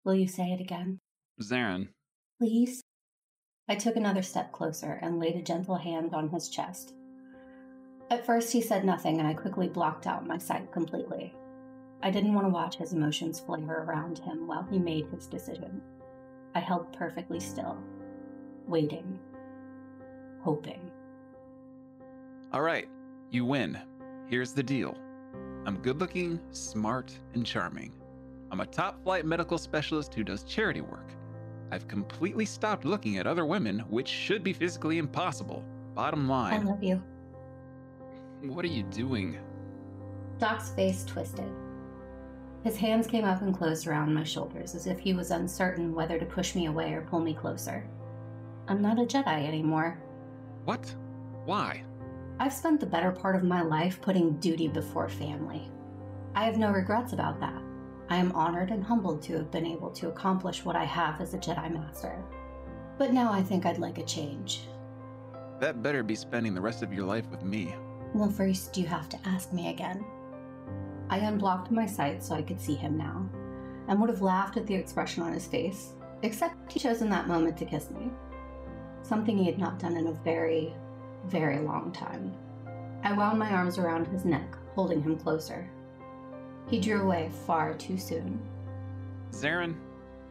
Will 0.04 0.14
you 0.14 0.28
say 0.28 0.52
it 0.52 0.60
again? 0.60 1.00
Zarin. 1.42 1.88
Please? 2.38 2.83
I 3.66 3.74
took 3.74 3.96
another 3.96 4.22
step 4.22 4.52
closer 4.52 4.98
and 5.00 5.18
laid 5.18 5.36
a 5.36 5.42
gentle 5.42 5.76
hand 5.76 6.12
on 6.14 6.28
his 6.28 6.48
chest. 6.48 6.92
At 8.10 8.26
first, 8.26 8.52
he 8.52 8.60
said 8.60 8.84
nothing, 8.84 9.18
and 9.18 9.26
I 9.26 9.32
quickly 9.32 9.68
blocked 9.68 10.06
out 10.06 10.26
my 10.26 10.36
sight 10.36 10.70
completely. 10.70 11.34
I 12.02 12.10
didn't 12.10 12.34
want 12.34 12.46
to 12.46 12.52
watch 12.52 12.76
his 12.76 12.92
emotions 12.92 13.40
flavor 13.40 13.84
around 13.88 14.18
him 14.18 14.46
while 14.46 14.66
he 14.70 14.78
made 14.78 15.06
his 15.06 15.26
decision. 15.26 15.80
I 16.54 16.60
held 16.60 16.92
perfectly 16.92 17.40
still, 17.40 17.78
waiting, 18.68 19.18
hoping. 20.42 20.90
All 22.52 22.60
right, 22.60 22.88
you 23.30 23.46
win. 23.46 23.78
Here's 24.26 24.52
the 24.52 24.62
deal 24.62 24.98
I'm 25.64 25.78
good 25.78 25.98
looking, 25.98 26.38
smart, 26.50 27.18
and 27.32 27.46
charming. 27.46 27.94
I'm 28.50 28.60
a 28.60 28.66
top 28.66 29.02
flight 29.02 29.24
medical 29.24 29.56
specialist 29.56 30.12
who 30.12 30.22
does 30.22 30.44
charity 30.44 30.82
work. 30.82 31.10
I've 31.70 31.88
completely 31.88 32.44
stopped 32.44 32.84
looking 32.84 33.18
at 33.18 33.26
other 33.26 33.46
women, 33.46 33.80
which 33.88 34.08
should 34.08 34.44
be 34.44 34.52
physically 34.52 34.98
impossible. 34.98 35.64
Bottom 35.94 36.28
line. 36.28 36.60
I 36.66 36.70
love 36.70 36.82
you. 36.82 37.02
What 38.42 38.64
are 38.64 38.68
you 38.68 38.82
doing? 38.84 39.38
Doc's 40.38 40.70
face 40.70 41.04
twisted. 41.04 41.50
His 42.64 42.76
hands 42.76 43.06
came 43.06 43.24
up 43.24 43.42
and 43.42 43.56
closed 43.56 43.86
around 43.86 44.14
my 44.14 44.24
shoulders 44.24 44.74
as 44.74 44.86
if 44.86 44.98
he 44.98 45.12
was 45.12 45.30
uncertain 45.30 45.94
whether 45.94 46.18
to 46.18 46.26
push 46.26 46.54
me 46.54 46.66
away 46.66 46.92
or 46.92 47.02
pull 47.02 47.20
me 47.20 47.34
closer. 47.34 47.86
I'm 48.68 48.80
not 48.80 48.98
a 48.98 49.02
Jedi 49.02 49.46
anymore. 49.46 49.98
What? 50.64 50.94
Why? 51.44 51.82
I've 52.40 52.52
spent 52.52 52.80
the 52.80 52.86
better 52.86 53.12
part 53.12 53.36
of 53.36 53.44
my 53.44 53.62
life 53.62 54.00
putting 54.00 54.38
duty 54.38 54.68
before 54.68 55.08
family. 55.08 55.70
I 56.34 56.44
have 56.44 56.56
no 56.56 56.70
regrets 56.70 57.12
about 57.12 57.38
that. 57.40 57.62
I 58.08 58.16
am 58.16 58.32
honored 58.32 58.70
and 58.70 58.84
humbled 58.84 59.22
to 59.22 59.32
have 59.34 59.50
been 59.50 59.66
able 59.66 59.90
to 59.92 60.08
accomplish 60.08 60.64
what 60.64 60.76
I 60.76 60.84
have 60.84 61.20
as 61.20 61.34
a 61.34 61.38
Jedi 61.38 61.72
Master. 61.72 62.22
But 62.98 63.12
now 63.12 63.32
I 63.32 63.42
think 63.42 63.64
I'd 63.64 63.78
like 63.78 63.98
a 63.98 64.04
change. 64.04 64.68
That 65.60 65.82
better 65.82 66.02
be 66.02 66.14
spending 66.14 66.54
the 66.54 66.60
rest 66.60 66.82
of 66.82 66.92
your 66.92 67.04
life 67.04 67.28
with 67.30 67.42
me. 67.42 67.74
Well, 68.14 68.30
first 68.30 68.76
you 68.76 68.86
have 68.86 69.08
to 69.08 69.18
ask 69.24 69.52
me 69.52 69.70
again. 69.70 70.04
I 71.08 71.18
unblocked 71.18 71.70
my 71.70 71.86
sight 71.86 72.22
so 72.22 72.34
I 72.34 72.42
could 72.42 72.60
see 72.60 72.74
him 72.74 72.96
now, 72.96 73.28
and 73.88 74.00
would 74.00 74.10
have 74.10 74.22
laughed 74.22 74.56
at 74.56 74.66
the 74.66 74.74
expression 74.74 75.22
on 75.22 75.32
his 75.32 75.46
face, 75.46 75.94
except 76.22 76.72
he 76.72 76.80
chose 76.80 77.02
in 77.02 77.10
that 77.10 77.28
moment 77.28 77.56
to 77.58 77.64
kiss 77.64 77.90
me. 77.90 78.10
Something 79.02 79.38
he 79.38 79.46
had 79.46 79.58
not 79.58 79.78
done 79.78 79.96
in 79.96 80.06
a 80.06 80.12
very, 80.12 80.74
very 81.26 81.58
long 81.58 81.92
time. 81.92 82.34
I 83.02 83.12
wound 83.12 83.38
my 83.38 83.50
arms 83.50 83.78
around 83.78 84.06
his 84.06 84.24
neck, 84.24 84.56
holding 84.74 85.02
him 85.02 85.18
closer. 85.18 85.68
He 86.68 86.80
drew 86.80 87.02
away 87.02 87.30
far 87.46 87.74
too 87.74 87.98
soon. 87.98 88.40
Zarin? 89.30 89.74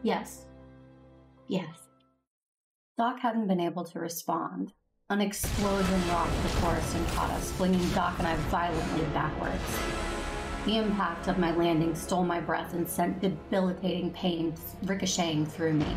Yes. 0.02 0.46
Yes. 1.48 1.88
Doc 2.96 3.20
hadn't 3.20 3.46
been 3.46 3.60
able 3.60 3.84
to 3.84 3.98
respond. 3.98 4.72
An 5.10 5.20
explosion 5.20 6.08
rocked 6.08 6.42
the 6.42 6.48
forest 6.48 6.94
and 6.96 7.06
caught 7.08 7.30
us, 7.30 7.52
flinging 7.52 7.88
Doc 7.90 8.14
and 8.18 8.26
I 8.26 8.36
violently 8.48 9.04
backwards. 9.12 9.62
The 10.64 10.78
impact 10.78 11.28
of 11.28 11.38
my 11.38 11.54
landing 11.54 11.94
stole 11.94 12.24
my 12.24 12.40
breath 12.40 12.72
and 12.72 12.88
sent 12.88 13.20
debilitating 13.20 14.10
pain 14.12 14.54
ricocheting 14.84 15.44
through 15.44 15.74
me. 15.74 15.96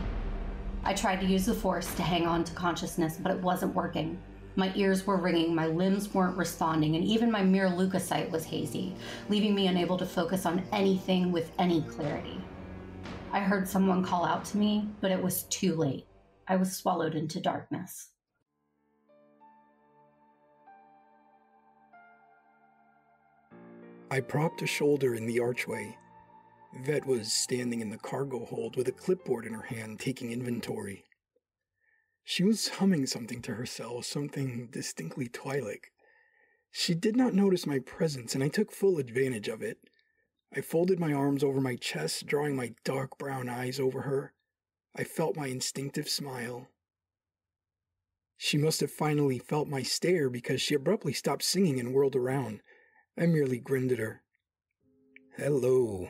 I 0.84 0.94
tried 0.94 1.22
to 1.22 1.26
use 1.26 1.46
the 1.46 1.54
force 1.54 1.94
to 1.96 2.04
hang 2.04 2.28
on 2.28 2.44
to 2.44 2.54
consciousness, 2.54 3.18
but 3.18 3.32
it 3.32 3.42
wasn't 3.42 3.76
working. 3.76 4.22
My 4.58 4.74
ears 4.74 5.06
were 5.06 5.18
ringing, 5.18 5.54
my 5.54 5.68
limbs 5.68 6.12
weren't 6.16 6.36
responding, 6.36 6.96
and 6.96 7.06
even 7.06 7.30
my 7.30 7.42
Miraluka 7.42 8.02
sight 8.02 8.32
was 8.32 8.44
hazy, 8.44 8.96
leaving 9.30 9.54
me 9.54 9.68
unable 9.68 9.98
to 9.98 10.06
focus 10.06 10.48
on 10.48 10.64
anything 10.72 11.32
with 11.32 11.52
any 11.60 11.84
clarity. 11.84 12.42
I 13.32 13.40
heard 13.40 13.70
someone 13.70 14.04
call 14.04 14.26
out 14.26 14.46
to 14.46 14.58
me, 14.58 14.90
but 15.00 15.12
it 15.12 15.22
was 15.22 15.44
too 15.44 15.76
late. 15.76 16.08
I 16.48 16.56
was 16.56 16.76
swallowed 16.76 17.14
into 17.14 17.40
darkness. 17.40 18.10
I 24.10 24.22
propped 24.22 24.64
a 24.64 24.68
shoulder 24.68 25.14
in 25.14 25.28
the 25.28 25.40
archway. 25.40 25.96
Vet 26.84 27.06
was 27.06 27.32
standing 27.32 27.82
in 27.82 27.92
the 27.92 27.98
cargo 27.98 28.44
hold 28.44 28.76
with 28.76 28.88
a 28.88 28.92
clipboard 28.92 29.46
in 29.46 29.54
her 29.54 29.62
hand, 29.62 30.00
taking 30.00 30.32
inventory. 30.32 31.04
She 32.30 32.44
was 32.44 32.68
humming 32.68 33.06
something 33.06 33.42
to 33.44 33.54
herself, 33.54 34.04
something 34.04 34.68
distinctly 34.70 35.30
Twi'lek. 35.30 35.86
She 36.72 36.94
did 36.94 37.16
not 37.16 37.34
notice 37.34 37.66
my 37.66 37.80
presence, 37.80 38.36
and 38.36 38.44
I 38.44 38.50
took 38.50 38.70
full 38.70 38.98
advantage 38.98 39.48
of 39.48 39.62
it. 39.62 39.78
I 40.54 40.60
folded 40.60 41.00
my 41.00 41.14
arms 41.14 41.42
over 41.42 41.62
my 41.62 41.78
chest, 41.78 42.26
drawing 42.26 42.54
my 42.54 42.74
dark 42.84 43.18
brown 43.18 43.48
eyes 43.48 43.80
over 43.80 44.02
her. 44.02 44.34
I 44.94 45.06
felt 45.06 45.38
my 45.38 45.48
instinctive 45.48 46.10
smile. 46.10 46.68
She 48.36 48.58
must 48.58 48.82
have 48.82 48.92
finally 48.92 49.40
felt 49.40 49.70
my 49.70 49.82
stare 49.82 50.30
because 50.30 50.62
she 50.62 50.76
abruptly 50.76 51.14
stopped 51.14 51.44
singing 51.44 51.80
and 51.80 51.94
whirled 51.94 52.18
around. 52.18 52.60
I 53.18 53.28
merely 53.28 53.58
grinned 53.58 53.94
at 53.94 54.00
her. 54.00 54.22
Hello. 55.38 56.10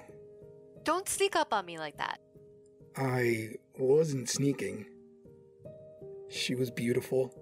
Don't 0.84 1.08
sneak 1.08 1.36
up 1.36 1.54
on 1.54 1.68
me 1.68 1.78
like 1.78 1.98
that. 2.00 2.18
I 2.96 3.50
wasn't 3.78 4.30
sneaking. 4.30 4.88
She 6.30 6.56
was 6.56 6.72
beautiful. 6.72 7.34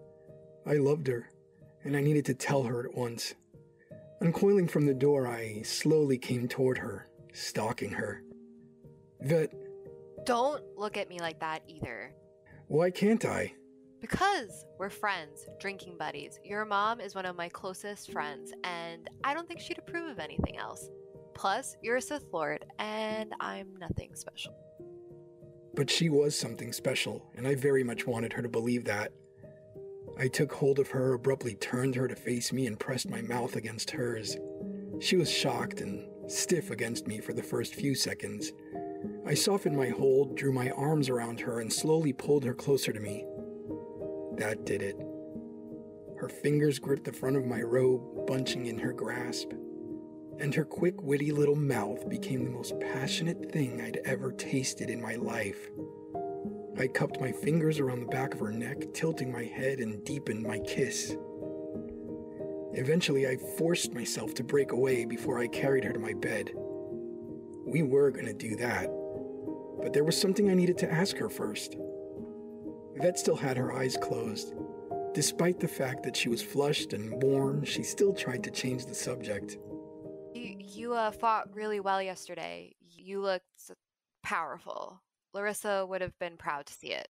I 0.65 0.73
loved 0.73 1.07
her, 1.07 1.29
and 1.83 1.95
I 1.95 2.01
needed 2.01 2.25
to 2.25 2.33
tell 2.33 2.63
her 2.63 2.85
at 2.85 2.95
once. 2.95 3.35
Uncoiling 4.21 4.67
from 4.67 4.85
the 4.85 4.93
door, 4.93 5.27
I 5.27 5.61
slowly 5.63 6.17
came 6.17 6.47
toward 6.47 6.77
her, 6.77 7.07
stalking 7.33 7.91
her. 7.91 8.23
Vet. 9.21 9.53
Don't 10.25 10.63
look 10.75 10.97
at 10.97 11.09
me 11.09 11.19
like 11.19 11.39
that 11.39 11.63
either. 11.67 12.13
Why 12.67 12.89
can't 12.89 13.25
I? 13.25 13.53
Because 14.01 14.65
we're 14.79 14.89
friends, 14.89 15.47
drinking 15.59 15.97
buddies. 15.97 16.39
Your 16.43 16.65
mom 16.65 16.99
is 17.01 17.15
one 17.15 17.25
of 17.25 17.35
my 17.35 17.49
closest 17.49 18.11
friends, 18.11 18.53
and 18.63 19.09
I 19.23 19.33
don't 19.33 19.47
think 19.47 19.59
she'd 19.59 19.79
approve 19.79 20.09
of 20.09 20.19
anything 20.19 20.57
else. 20.57 20.89
Plus, 21.33 21.75
you're 21.81 21.97
a 21.97 22.01
Sith 22.01 22.25
Lord, 22.31 22.65
and 22.79 23.33
I'm 23.39 23.75
nothing 23.77 24.15
special. 24.15 24.55
But 25.75 25.89
she 25.89 26.09
was 26.09 26.35
something 26.35 26.71
special, 26.71 27.25
and 27.35 27.47
I 27.47 27.55
very 27.55 27.83
much 27.83 28.07
wanted 28.07 28.33
her 28.33 28.41
to 28.41 28.49
believe 28.49 28.85
that. 28.85 29.11
I 30.17 30.29
took 30.29 30.53
hold 30.53 30.79
of 30.79 30.89
her, 30.89 31.13
abruptly 31.13 31.55
turned 31.55 31.95
her 31.95 32.07
to 32.07 32.15
face 32.15 32.53
me, 32.53 32.65
and 32.67 32.79
pressed 32.79 33.09
my 33.09 33.21
mouth 33.21 33.55
against 33.55 33.91
hers. 33.91 34.37
She 35.01 35.17
was 35.17 35.29
shocked 35.29 35.81
and 35.81 36.07
stiff 36.27 36.71
against 36.71 37.07
me 37.07 37.19
for 37.19 37.33
the 37.33 37.43
first 37.43 37.75
few 37.75 37.93
seconds. 37.95 38.53
I 39.25 39.33
softened 39.33 39.75
my 39.75 39.89
hold, 39.89 40.37
drew 40.37 40.53
my 40.53 40.69
arms 40.71 41.09
around 41.09 41.41
her, 41.41 41.59
and 41.59 41.71
slowly 41.71 42.13
pulled 42.13 42.45
her 42.45 42.53
closer 42.53 42.93
to 42.93 42.99
me. 42.99 43.25
That 44.37 44.65
did 44.65 44.81
it. 44.81 44.97
Her 46.17 46.29
fingers 46.29 46.79
gripped 46.79 47.03
the 47.03 47.11
front 47.11 47.35
of 47.35 47.45
my 47.45 47.61
robe, 47.61 48.25
bunching 48.25 48.67
in 48.67 48.77
her 48.79 48.93
grasp. 48.93 49.51
And 50.39 50.53
her 50.53 50.65
quick, 50.65 51.01
witty 51.01 51.31
little 51.31 51.55
mouth 51.55 52.09
became 52.09 52.43
the 52.43 52.51
most 52.51 52.79
passionate 52.79 53.51
thing 53.51 53.81
I'd 53.81 54.01
ever 54.05 54.31
tasted 54.31 54.89
in 54.89 55.01
my 55.01 55.15
life. 55.15 55.69
I 56.77 56.87
cupped 56.87 57.21
my 57.21 57.31
fingers 57.31 57.79
around 57.79 58.01
the 58.01 58.07
back 58.07 58.33
of 58.33 58.41
her 58.41 58.51
neck, 58.51 58.93
tilting 58.93 59.31
my 59.31 59.45
head 59.45 59.79
and 59.79 60.03
deepened 60.03 60.43
my 60.43 60.59
kiss. 60.59 61.15
Eventually, 62.73 63.25
I 63.25 63.37
forced 63.57 63.93
myself 63.93 64.33
to 64.33 64.43
break 64.43 64.73
away 64.73 65.05
before 65.05 65.39
I 65.39 65.47
carried 65.47 65.85
her 65.85 65.93
to 65.93 65.99
my 65.99 66.13
bed. 66.13 66.51
We 67.65 67.81
were 67.81 68.11
going 68.11 68.25
to 68.25 68.33
do 68.33 68.57
that, 68.57 68.89
but 69.81 69.93
there 69.93 70.03
was 70.03 70.19
something 70.19 70.49
I 70.49 70.53
needed 70.53 70.77
to 70.79 70.91
ask 70.91 71.15
her 71.17 71.29
first. 71.29 71.77
Yvette 72.95 73.17
still 73.17 73.37
had 73.37 73.55
her 73.55 73.71
eyes 73.71 73.95
closed. 74.01 74.53
Despite 75.13 75.61
the 75.61 75.67
fact 75.69 76.03
that 76.03 76.17
she 76.17 76.27
was 76.27 76.41
flushed 76.41 76.91
and 76.91 77.23
warm, 77.23 77.63
she 77.63 77.83
still 77.83 78.13
tried 78.13 78.43
to 78.43 78.51
change 78.51 78.85
the 78.85 78.95
subject. 78.95 79.57
You, 80.67 80.93
uh, 80.93 81.11
fought 81.11 81.53
really 81.53 81.79
well 81.79 82.01
yesterday. 82.01 82.75
You 82.81 83.21
looked 83.21 83.45
powerful. 84.23 85.01
Larissa 85.33 85.85
would 85.85 86.01
have 86.01 86.17
been 86.19 86.37
proud 86.37 86.65
to 86.65 86.73
see 86.73 86.91
it. 86.91 87.07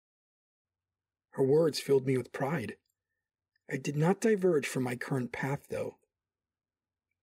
Her 1.31 1.45
words 1.45 1.79
filled 1.81 2.07
me 2.07 2.17
with 2.17 2.33
pride. 2.33 2.77
I 3.71 3.77
did 3.77 3.97
not 3.97 4.21
diverge 4.21 4.67
from 4.67 4.83
my 4.83 4.97
current 4.97 5.33
path, 5.33 5.61
though. 5.71 5.97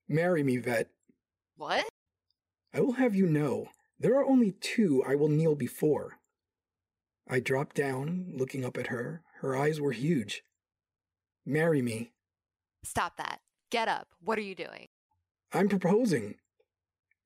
Marry 0.08 0.42
me, 0.42 0.56
Vet. 0.58 0.88
What? 1.56 1.84
I 2.72 2.80
will 2.80 2.94
have 2.94 3.14
you 3.14 3.26
know, 3.26 3.68
there 3.98 4.16
are 4.16 4.24
only 4.24 4.52
two 4.52 5.02
I 5.06 5.14
will 5.14 5.28
kneel 5.28 5.54
before. 5.54 6.18
I 7.28 7.40
dropped 7.40 7.74
down, 7.74 8.32
looking 8.34 8.64
up 8.64 8.76
at 8.78 8.86
her. 8.88 9.22
Her 9.40 9.56
eyes 9.56 9.80
were 9.80 9.92
huge. 9.92 10.42
Marry 11.44 11.82
me. 11.82 12.12
Stop 12.84 13.16
that. 13.16 13.40
Get 13.70 13.88
up. 13.88 14.08
What 14.20 14.38
are 14.38 14.42
you 14.42 14.54
doing? 14.54 14.88
I'm 15.52 15.68
proposing. 15.68 16.36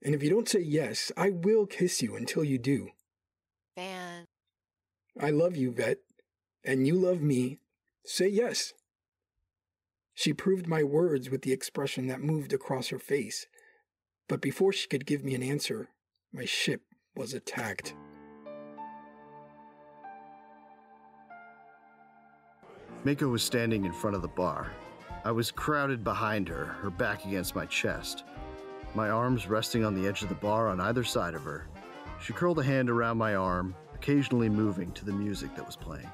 And 0.03 0.15
if 0.15 0.23
you 0.23 0.31
don't 0.31 0.49
say 0.49 0.61
yes, 0.61 1.13
I 1.17 1.31
will 1.31 1.67
kiss 1.67 2.01
you 2.03 2.17
until 2.17 2.45
you 2.45 2.59
do. 2.59 2.89
Van. 3.77 4.27
I 5.21 5.31
love 5.31 5.57
you, 5.57 5.73
Vet. 5.73 5.99
And 6.65 6.87
you 6.87 6.95
love 6.95 7.21
me. 7.21 7.59
Say 8.05 8.29
yes. 8.29 8.73
She 10.15 10.33
proved 10.33 10.67
my 10.67 10.83
words 10.83 11.31
with 11.31 11.43
the 11.43 11.53
expression 11.53 12.07
that 12.09 12.21
moved 12.21 12.53
across 12.53 12.89
her 12.89 12.99
face. 12.99 13.47
But 14.29 14.41
before 14.41 14.73
she 14.73 14.87
could 14.87 15.07
give 15.07 15.25
me 15.25 15.35
an 15.35 15.43
answer, 15.43 15.89
my 16.33 16.45
ship 16.45 16.83
was 17.17 17.35
attacked. 17.35 17.95
Mako 23.05 23.29
was 23.29 23.43
standing 23.43 23.87
in 23.87 23.93
front 23.93 24.15
of 24.15 24.23
the 24.23 24.29
bar. 24.29 24.73
I 25.23 25.33
was 25.33 25.51
crowded 25.51 26.03
behind 26.03 26.49
her, 26.49 26.65
her 26.65 26.89
back 26.89 27.27
against 27.27 27.55
my 27.55 27.67
chest. 27.67 28.25
My 28.95 29.11
arms 29.11 29.47
resting 29.49 29.85
on 29.85 29.95
the 29.95 30.09
edge 30.09 30.23
of 30.23 30.31
the 30.31 30.35
bar 30.35 30.69
on 30.69 30.81
either 30.81 31.05
side 31.05 31.35
of 31.35 31.43
her. 31.43 31.67
She 32.23 32.33
curled 32.33 32.59
a 32.59 32.63
hand 32.63 32.89
around 32.89 33.19
my 33.19 33.35
arm, 33.35 33.75
occasionally 33.95 34.49
moving 34.49 34.93
to 34.93 35.05
the 35.05 35.13
music 35.13 35.55
that 35.57 35.67
was 35.67 35.77
playing. 35.77 36.11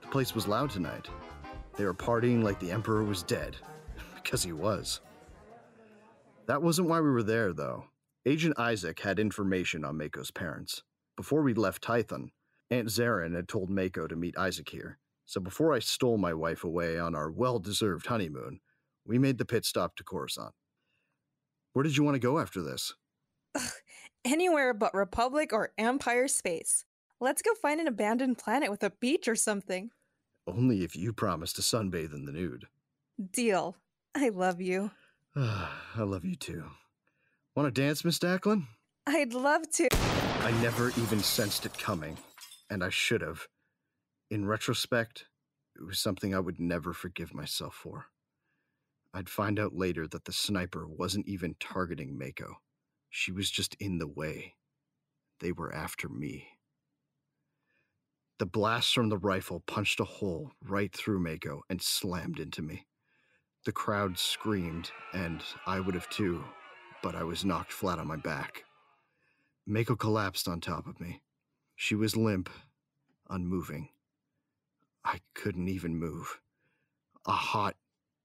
The 0.00 0.08
place 0.08 0.34
was 0.34 0.48
loud 0.48 0.70
tonight. 0.70 1.08
They 1.76 1.84
were 1.84 1.92
partying 1.92 2.42
like 2.42 2.58
the 2.58 2.70
Emperor 2.70 3.04
was 3.04 3.22
dead, 3.22 3.56
because 4.14 4.42
he 4.42 4.52
was. 4.52 5.00
That 6.46 6.62
wasn't 6.62 6.88
why 6.88 7.00
we 7.00 7.10
were 7.10 7.22
there, 7.22 7.52
though. 7.52 7.84
Agent 8.24 8.58
Isaac 8.58 9.00
had 9.00 9.18
information 9.18 9.84
on 9.84 9.98
Mako's 9.98 10.30
parents. 10.30 10.82
Before 11.16 11.42
we 11.42 11.52
left 11.52 11.82
Tython, 11.82 12.30
Aunt 12.70 12.88
Zarin 12.88 13.34
had 13.34 13.46
told 13.46 13.68
Mako 13.68 14.06
to 14.06 14.16
meet 14.16 14.38
Isaac 14.38 14.70
here. 14.70 14.98
So 15.26 15.40
before 15.40 15.74
I 15.74 15.80
stole 15.80 16.18
my 16.18 16.32
wife 16.32 16.62
away 16.62 16.98
on 16.98 17.14
our 17.14 17.30
well 17.30 17.58
deserved 17.58 18.06
honeymoon, 18.06 18.60
we 19.04 19.18
made 19.18 19.38
the 19.38 19.44
pit 19.44 19.64
stop 19.64 19.96
to 19.96 20.04
Coruscant. 20.04 20.54
Where 21.72 21.82
did 21.82 21.96
you 21.96 22.04
want 22.04 22.14
to 22.14 22.20
go 22.20 22.38
after 22.38 22.62
this? 22.62 22.94
Ugh, 23.54 23.70
anywhere 24.24 24.72
but 24.72 24.94
Republic 24.94 25.52
or 25.52 25.72
Empire 25.76 26.28
space. 26.28 26.84
Let's 27.20 27.42
go 27.42 27.54
find 27.54 27.80
an 27.80 27.88
abandoned 27.88 28.38
planet 28.38 28.70
with 28.70 28.82
a 28.84 28.90
beach 28.90 29.26
or 29.26 29.34
something. 29.34 29.90
Only 30.46 30.84
if 30.84 30.94
you 30.94 31.12
promise 31.12 31.52
to 31.54 31.62
sunbathe 31.62 32.14
in 32.14 32.24
the 32.24 32.32
nude. 32.32 32.66
Deal. 33.32 33.76
I 34.14 34.28
love 34.28 34.60
you. 34.60 34.92
I 35.36 35.68
love 35.98 36.24
you 36.24 36.36
too. 36.36 36.64
Want 37.56 37.74
to 37.74 37.80
dance, 37.80 38.04
Miss 38.04 38.18
Daklan? 38.18 38.66
I'd 39.06 39.34
love 39.34 39.68
to. 39.72 39.88
I 39.92 40.52
never 40.62 40.90
even 40.98 41.20
sensed 41.20 41.66
it 41.66 41.76
coming, 41.78 42.16
and 42.70 42.84
I 42.84 42.90
should 42.90 43.22
have. 43.22 43.48
In 44.28 44.44
retrospect, 44.44 45.26
it 45.76 45.86
was 45.86 46.00
something 46.00 46.34
I 46.34 46.40
would 46.40 46.58
never 46.58 46.92
forgive 46.92 47.32
myself 47.32 47.74
for. 47.76 48.06
I'd 49.14 49.28
find 49.28 49.58
out 49.58 49.76
later 49.76 50.08
that 50.08 50.24
the 50.24 50.32
sniper 50.32 50.84
wasn't 50.86 51.28
even 51.28 51.54
targeting 51.60 52.18
Mako. 52.18 52.56
She 53.08 53.30
was 53.30 53.50
just 53.50 53.76
in 53.76 53.98
the 53.98 54.08
way. 54.08 54.54
They 55.38 55.52
were 55.52 55.72
after 55.72 56.08
me. 56.08 56.48
The 58.38 58.46
blast 58.46 58.92
from 58.92 59.10
the 59.10 59.16
rifle 59.16 59.60
punched 59.60 60.00
a 60.00 60.04
hole 60.04 60.50
right 60.60 60.92
through 60.92 61.20
Mako 61.20 61.62
and 61.70 61.80
slammed 61.80 62.40
into 62.40 62.62
me. 62.62 62.84
The 63.64 63.72
crowd 63.72 64.18
screamed, 64.18 64.90
and 65.12 65.40
I 65.66 65.78
would 65.78 65.94
have 65.94 66.08
too, 66.10 66.44
but 67.00 67.14
I 67.14 67.22
was 67.22 67.44
knocked 67.44 67.72
flat 67.72 68.00
on 68.00 68.08
my 68.08 68.16
back. 68.16 68.64
Mako 69.66 69.94
collapsed 69.94 70.48
on 70.48 70.60
top 70.60 70.88
of 70.88 71.00
me. 71.00 71.22
She 71.76 71.94
was 71.94 72.16
limp, 72.16 72.50
unmoving. 73.30 73.88
I 75.06 75.20
couldn't 75.34 75.68
even 75.68 75.96
move. 75.96 76.40
A 77.26 77.32
hot, 77.32 77.76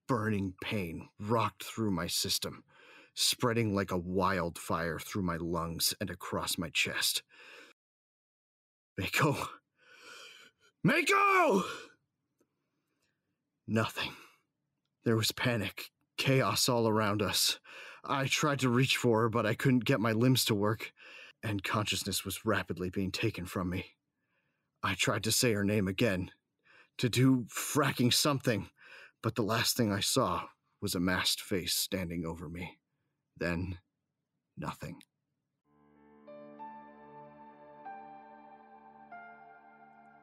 burning 0.07 0.55
pain 0.61 1.09
rocked 1.19 1.63
through 1.63 1.91
my 1.91 2.07
system, 2.07 2.63
spreading 3.13 3.75
like 3.75 3.91
a 3.91 3.97
wildfire 3.97 4.97
through 4.97 5.21
my 5.21 5.37
lungs 5.37 5.93
and 6.01 6.09
across 6.09 6.57
my 6.57 6.69
chest. 6.69 7.21
Mako! 8.97 9.37
Mako! 10.83 11.63
Nothing. 13.67 14.13
There 15.05 15.15
was 15.15 15.31
panic, 15.31 15.91
chaos 16.17 16.67
all 16.67 16.87
around 16.87 17.21
us. 17.21 17.59
I 18.03 18.25
tried 18.25 18.59
to 18.59 18.69
reach 18.69 18.97
for 18.97 19.21
her, 19.21 19.29
but 19.29 19.45
I 19.45 19.53
couldn't 19.53 19.85
get 19.85 19.99
my 19.99 20.13
limbs 20.13 20.45
to 20.45 20.55
work, 20.55 20.91
and 21.43 21.63
consciousness 21.63 22.25
was 22.25 22.43
rapidly 22.43 22.89
being 22.89 23.11
taken 23.11 23.45
from 23.45 23.69
me. 23.69 23.97
I 24.81 24.95
tried 24.95 25.23
to 25.25 25.31
say 25.31 25.53
her 25.53 25.63
name 25.63 25.87
again, 25.87 26.31
to 26.97 27.09
do 27.09 27.45
fracking 27.49 28.13
something, 28.13 28.69
but 29.23 29.35
the 29.35 29.43
last 29.43 29.75
thing 29.75 29.91
I 29.91 29.99
saw 29.99 30.43
was 30.81 30.95
a 30.95 30.99
masked 30.99 31.41
face 31.41 31.73
standing 31.73 32.25
over 32.25 32.49
me. 32.49 32.79
Then, 33.37 33.79
nothing. 34.57 35.01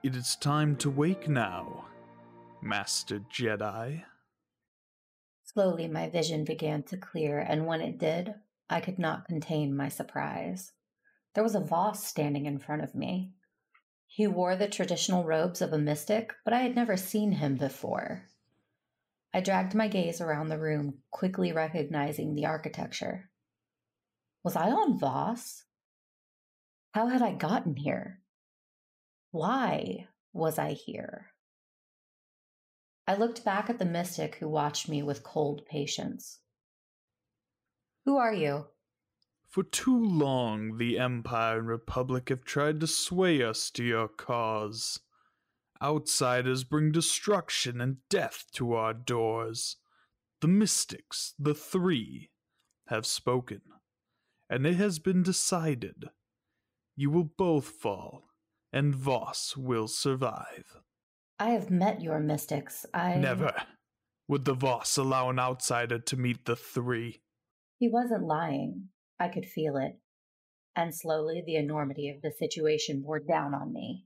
It 0.04 0.14
is 0.14 0.36
time 0.36 0.76
to 0.76 0.90
wake 0.90 1.28
now, 1.28 1.86
Master 2.62 3.20
Jedi. 3.32 4.04
Slowly, 5.44 5.88
my 5.88 6.08
vision 6.08 6.44
began 6.44 6.82
to 6.84 6.96
clear, 6.96 7.40
and 7.40 7.66
when 7.66 7.80
it 7.80 7.98
did, 7.98 8.34
I 8.70 8.80
could 8.80 8.98
not 8.98 9.26
contain 9.26 9.76
my 9.76 9.88
surprise. 9.88 10.72
There 11.34 11.42
was 11.42 11.54
a 11.54 11.60
Voss 11.60 12.04
standing 12.04 12.46
in 12.46 12.58
front 12.58 12.82
of 12.82 12.94
me. 12.94 13.32
He 14.08 14.26
wore 14.26 14.56
the 14.56 14.68
traditional 14.68 15.22
robes 15.22 15.62
of 15.62 15.72
a 15.72 15.78
mystic, 15.78 16.34
but 16.44 16.52
I 16.52 16.60
had 16.62 16.74
never 16.74 16.96
seen 16.96 17.32
him 17.32 17.56
before. 17.56 18.24
I 19.32 19.40
dragged 19.40 19.74
my 19.74 19.86
gaze 19.86 20.20
around 20.20 20.48
the 20.48 20.58
room, 20.58 21.02
quickly 21.10 21.52
recognizing 21.52 22.34
the 22.34 22.46
architecture. 22.46 23.30
Was 24.42 24.56
I 24.56 24.70
on 24.70 24.98
Voss? 24.98 25.64
How 26.92 27.06
had 27.06 27.22
I 27.22 27.34
gotten 27.34 27.76
here? 27.76 28.20
Why 29.30 30.08
was 30.32 30.58
I 30.58 30.72
here? 30.72 31.32
I 33.06 33.14
looked 33.14 33.44
back 33.44 33.68
at 33.68 33.78
the 33.78 33.84
mystic 33.84 34.36
who 34.36 34.48
watched 34.48 34.88
me 34.88 35.02
with 35.02 35.22
cold 35.22 35.66
patience. 35.66 36.40
Who 38.04 38.16
are 38.16 38.34
you? 38.34 38.66
For 39.48 39.62
too 39.62 39.98
long, 39.98 40.76
the 40.76 40.98
Empire 40.98 41.58
and 41.58 41.68
Republic 41.68 42.28
have 42.28 42.44
tried 42.44 42.80
to 42.80 42.86
sway 42.86 43.42
us 43.42 43.70
to 43.72 43.82
your 43.82 44.06
cause. 44.06 45.00
Outsiders 45.82 46.64
bring 46.64 46.92
destruction 46.92 47.80
and 47.80 47.96
death 48.10 48.44
to 48.52 48.74
our 48.74 48.92
doors. 48.92 49.76
The 50.40 50.48
mystics, 50.48 51.34
the 51.38 51.54
three, 51.54 52.30
have 52.88 53.06
spoken, 53.06 53.62
and 54.50 54.66
it 54.66 54.74
has 54.74 54.98
been 54.98 55.22
decided. 55.22 56.04
You 56.94 57.10
will 57.10 57.30
both 57.38 57.68
fall, 57.68 58.24
and 58.72 58.94
Voss 58.94 59.56
will 59.56 59.88
survive. 59.88 60.80
I 61.38 61.50
have 61.50 61.70
met 61.70 62.02
your 62.02 62.20
mystics. 62.20 62.84
I. 62.92 63.16
Never 63.16 63.54
would 64.28 64.44
the 64.44 64.54
Voss 64.54 64.96
allow 64.98 65.30
an 65.30 65.38
outsider 65.38 65.98
to 66.00 66.16
meet 66.16 66.44
the 66.44 66.56
three. 66.56 67.22
He 67.78 67.88
wasn't 67.88 68.24
lying. 68.24 68.88
I 69.18 69.28
could 69.28 69.46
feel 69.46 69.76
it. 69.76 69.98
And 70.76 70.94
slowly 70.94 71.42
the 71.44 71.56
enormity 71.56 72.08
of 72.08 72.22
the 72.22 72.30
situation 72.30 73.02
bore 73.02 73.20
down 73.20 73.54
on 73.54 73.72
me. 73.72 74.04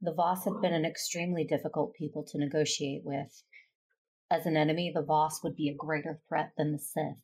The 0.00 0.12
Voss 0.12 0.44
had 0.44 0.60
been 0.60 0.74
an 0.74 0.84
extremely 0.84 1.44
difficult 1.44 1.94
people 1.94 2.24
to 2.24 2.38
negotiate 2.38 3.02
with. 3.04 3.42
As 4.30 4.44
an 4.46 4.56
enemy, 4.56 4.90
the 4.94 5.02
Voss 5.02 5.42
would 5.42 5.54
be 5.54 5.68
a 5.68 5.76
greater 5.76 6.20
threat 6.28 6.52
than 6.56 6.72
the 6.72 6.78
Sith. 6.78 7.22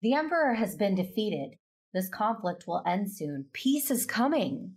The 0.00 0.14
Emperor 0.14 0.54
has 0.54 0.76
been 0.76 0.94
defeated. 0.94 1.56
This 1.92 2.08
conflict 2.08 2.64
will 2.66 2.82
end 2.86 3.10
soon. 3.10 3.46
Peace 3.52 3.90
is 3.90 4.06
coming. 4.06 4.74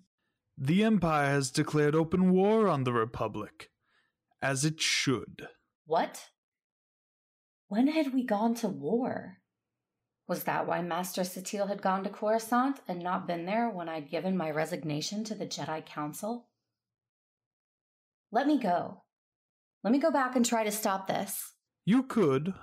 The 0.57 0.83
Empire 0.83 1.29
has 1.29 1.51
declared 1.51 1.95
open 1.95 2.31
war 2.31 2.67
on 2.67 2.83
the 2.83 2.93
Republic, 2.93 3.69
as 4.41 4.65
it 4.65 4.81
should. 4.81 5.47
What? 5.85 6.29
When 7.67 7.87
had 7.87 8.13
we 8.13 8.25
gone 8.25 8.55
to 8.55 8.67
war? 8.67 9.36
Was 10.27 10.43
that 10.43 10.67
why 10.67 10.81
Master 10.81 11.21
Satele 11.21 11.69
had 11.69 11.81
gone 11.81 12.03
to 12.03 12.09
Coruscant 12.09 12.81
and 12.87 12.99
not 12.99 13.27
been 13.27 13.45
there 13.45 13.69
when 13.69 13.87
I'd 13.87 14.09
given 14.09 14.35
my 14.35 14.51
resignation 14.51 15.23
to 15.23 15.35
the 15.35 15.45
Jedi 15.45 15.85
Council? 15.85 16.47
Let 18.31 18.45
me 18.45 18.59
go. 18.59 19.03
Let 19.83 19.93
me 19.93 19.99
go 19.99 20.11
back 20.11 20.35
and 20.35 20.45
try 20.45 20.65
to 20.65 20.71
stop 20.71 21.07
this. 21.07 21.53
You 21.85 22.03
could. 22.03 22.53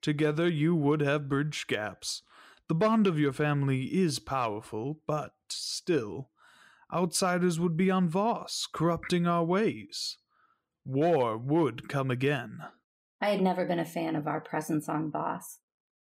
Together 0.00 0.48
you 0.48 0.74
would 0.74 1.02
have 1.02 1.28
bridged 1.28 1.68
gaps. 1.68 2.22
The 2.68 2.74
bond 2.74 3.06
of 3.06 3.18
your 3.18 3.34
family 3.34 3.82
is 3.82 4.18
powerful, 4.18 5.00
but 5.06 5.32
still, 5.50 6.30
outsiders 6.92 7.60
would 7.60 7.76
be 7.76 7.90
on 7.90 8.08
Voss, 8.08 8.66
corrupting 8.72 9.26
our 9.26 9.44
ways. 9.44 10.16
War 10.86 11.36
would 11.36 11.90
come 11.90 12.10
again. 12.10 12.60
I 13.20 13.28
had 13.28 13.42
never 13.42 13.66
been 13.66 13.78
a 13.78 13.84
fan 13.84 14.16
of 14.16 14.26
our 14.26 14.40
presence 14.40 14.88
on 14.88 15.10
Voss, 15.10 15.58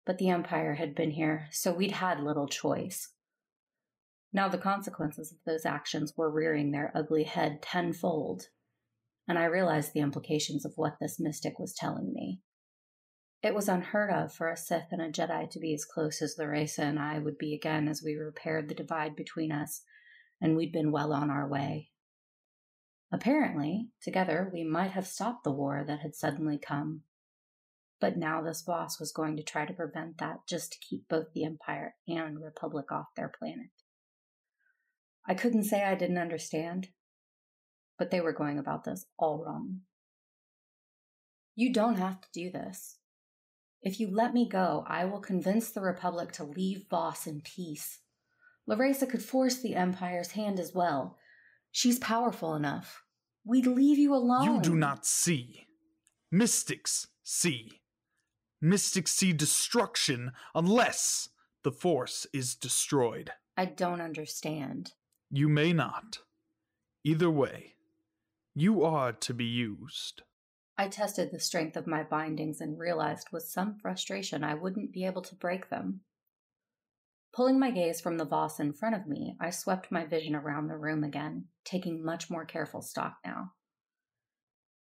but 0.06 0.18
the 0.18 0.30
Empire 0.30 0.74
had 0.74 0.94
been 0.94 1.10
here, 1.10 1.48
so 1.50 1.72
we'd 1.72 1.90
had 1.90 2.20
little 2.20 2.46
choice. 2.46 3.10
Now 4.32 4.48
the 4.48 4.58
consequences 4.58 5.32
of 5.32 5.38
those 5.44 5.66
actions 5.66 6.14
were 6.16 6.30
rearing 6.30 6.70
their 6.70 6.92
ugly 6.94 7.24
head 7.24 7.60
tenfold, 7.60 8.44
and 9.26 9.38
I 9.38 9.46
realized 9.46 9.92
the 9.92 10.00
implications 10.00 10.64
of 10.64 10.74
what 10.76 10.98
this 11.00 11.18
mystic 11.18 11.58
was 11.58 11.74
telling 11.74 12.12
me. 12.12 12.40
It 13.42 13.54
was 13.54 13.68
unheard 13.68 14.10
of 14.10 14.32
for 14.32 14.48
a 14.48 14.56
Sith 14.56 14.92
and 14.92 15.02
a 15.02 15.10
Jedi 15.10 15.50
to 15.50 15.58
be 15.58 15.74
as 15.74 15.84
close 15.84 16.22
as 16.22 16.36
Loresa 16.38 16.82
and 16.82 16.98
I 16.98 17.18
would 17.18 17.36
be 17.36 17.54
again 17.54 17.88
as 17.88 18.02
we 18.02 18.14
repaired 18.14 18.68
the 18.68 18.74
divide 18.74 19.16
between 19.16 19.52
us, 19.52 19.82
and 20.40 20.56
we'd 20.56 20.72
been 20.72 20.92
well 20.92 21.12
on 21.12 21.30
our 21.30 21.48
way. 21.48 21.90
Apparently, 23.12 23.88
together 24.02 24.50
we 24.52 24.64
might 24.64 24.90
have 24.92 25.06
stopped 25.06 25.44
the 25.44 25.52
war 25.52 25.84
that 25.86 26.00
had 26.00 26.14
suddenly 26.14 26.58
come. 26.58 27.02
But 28.00 28.16
now 28.16 28.42
this 28.42 28.62
Voss 28.62 29.00
was 29.00 29.12
going 29.12 29.36
to 29.36 29.42
try 29.42 29.64
to 29.64 29.72
prevent 29.72 30.18
that 30.18 30.46
just 30.46 30.72
to 30.72 30.78
keep 30.78 31.08
both 31.08 31.32
the 31.32 31.44
Empire 31.44 31.94
and 32.06 32.42
Republic 32.42 32.92
off 32.92 33.06
their 33.16 33.32
planet. 33.38 33.70
I 35.26 35.34
couldn't 35.34 35.64
say 35.64 35.82
I 35.82 35.94
didn't 35.94 36.18
understand, 36.18 36.88
but 37.98 38.10
they 38.10 38.20
were 38.20 38.32
going 38.32 38.58
about 38.58 38.84
this 38.84 39.06
all 39.18 39.42
wrong. 39.44 39.80
You 41.54 41.72
don't 41.72 41.96
have 41.96 42.20
to 42.20 42.28
do 42.34 42.50
this. 42.50 42.98
If 43.82 43.98
you 43.98 44.10
let 44.10 44.34
me 44.34 44.48
go, 44.48 44.84
I 44.86 45.06
will 45.06 45.20
convince 45.20 45.70
the 45.70 45.80
Republic 45.80 46.32
to 46.32 46.44
leave 46.44 46.84
Voss 46.90 47.26
in 47.26 47.40
peace. 47.40 48.00
Loresa 48.66 49.06
could 49.06 49.22
force 49.22 49.60
the 49.60 49.74
Empire's 49.74 50.32
hand 50.32 50.60
as 50.60 50.74
well. 50.74 51.16
She's 51.72 51.98
powerful 51.98 52.54
enough. 52.54 53.02
We'd 53.44 53.66
leave 53.66 53.98
you 53.98 54.14
alone. 54.14 54.56
You 54.56 54.60
do 54.60 54.74
not 54.74 55.06
see. 55.06 55.66
Mystics 56.30 57.06
see. 57.22 57.80
Mystics 58.60 59.12
see 59.12 59.32
destruction 59.32 60.32
unless 60.54 61.28
the 61.62 61.72
Force 61.72 62.26
is 62.32 62.54
destroyed. 62.54 63.32
I 63.56 63.66
don't 63.66 64.00
understand. 64.00 64.92
You 65.30 65.48
may 65.48 65.72
not. 65.72 66.18
Either 67.04 67.30
way, 67.30 67.74
you 68.54 68.84
are 68.84 69.12
to 69.12 69.34
be 69.34 69.44
used. 69.44 70.22
I 70.78 70.88
tested 70.88 71.30
the 71.30 71.40
strength 71.40 71.76
of 71.76 71.86
my 71.86 72.02
bindings 72.02 72.60
and 72.60 72.78
realized 72.78 73.28
with 73.32 73.42
some 73.42 73.78
frustration 73.80 74.44
I 74.44 74.54
wouldn't 74.54 74.92
be 74.92 75.04
able 75.06 75.22
to 75.22 75.34
break 75.34 75.70
them. 75.70 76.00
Pulling 77.34 77.58
my 77.58 77.70
gaze 77.70 78.00
from 78.00 78.16
the 78.16 78.24
Voss 78.24 78.60
in 78.60 78.72
front 78.72 78.94
of 78.94 79.06
me, 79.06 79.36
I 79.40 79.50
swept 79.50 79.92
my 79.92 80.06
vision 80.06 80.34
around 80.34 80.68
the 80.68 80.76
room 80.76 81.04
again, 81.04 81.46
taking 81.64 82.04
much 82.04 82.30
more 82.30 82.44
careful 82.44 82.80
stock 82.80 83.16
now. 83.24 83.52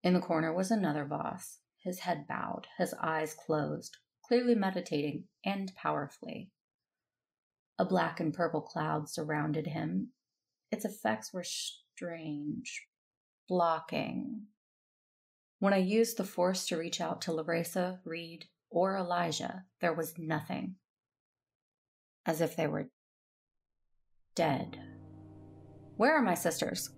In 0.03 0.13
the 0.13 0.19
corner 0.19 0.53
was 0.53 0.69
another 0.69 1.05
Voss, 1.05 1.59
his 1.83 1.99
head 1.99 2.25
bowed, 2.27 2.67
his 2.77 2.93
eyes 3.01 3.33
closed, 3.33 3.97
clearly 4.25 4.55
meditating 4.55 5.25
and 5.45 5.73
powerfully. 5.75 6.49
A 7.77 7.85
black 7.85 8.19
and 8.19 8.33
purple 8.33 8.61
cloud 8.61 9.09
surrounded 9.09 9.67
him. 9.67 10.09
Its 10.71 10.85
effects 10.85 11.33
were 11.33 11.43
strange, 11.43 12.87
blocking. 13.47 14.43
When 15.59 15.73
I 15.73 15.77
used 15.77 16.17
the 16.17 16.23
force 16.23 16.65
to 16.67 16.77
reach 16.77 17.01
out 17.01 17.21
to 17.21 17.31
Loresa, 17.31 17.99
Reed, 18.05 18.45
or 18.69 18.97
Elijah, 18.97 19.65
there 19.81 19.93
was 19.93 20.17
nothing. 20.17 20.75
As 22.25 22.41
if 22.41 22.55
they 22.55 22.67
were 22.67 22.89
dead. 24.35 24.79
Where 25.97 26.15
are 26.15 26.21
my 26.21 26.33
sisters? 26.33 26.89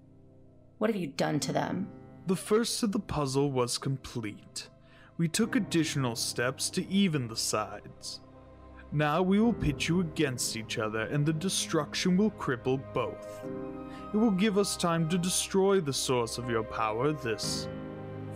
What 0.78 0.89
have 0.89 1.00
you 1.00 1.08
done 1.08 1.39
to 1.41 1.54
them? 1.54 1.89
The 2.28 2.36
first 2.36 2.82
of 2.82 2.91
the 2.91 3.00
puzzle 3.00 3.52
was 3.52 3.78
complete. 3.78 4.69
We 5.17 5.30
took 5.30 5.56
additional 5.56 6.17
steps 6.17 6.69
to 6.71 6.86
even 6.89 7.30
the 7.30 7.38
sides. 7.38 8.19
Now 8.91 9.21
we 9.21 9.39
will 9.39 9.54
pit 9.54 9.88
you 9.88 10.01
against 10.01 10.58
each 10.58 10.78
other, 10.78 11.01
and 11.04 11.25
the 11.25 11.32
destruction 11.32 12.17
will 12.17 12.32
cripple 12.32 12.82
both. 12.93 13.41
It 14.13 14.17
will 14.17 14.32
give 14.32 14.58
us 14.58 14.75
time 14.75 15.08
to 15.10 15.17
destroy 15.17 15.80
the 15.80 15.93
source 15.93 16.38
of 16.38 16.49
your 16.49 16.63
power, 16.63 17.13
this 17.13 17.69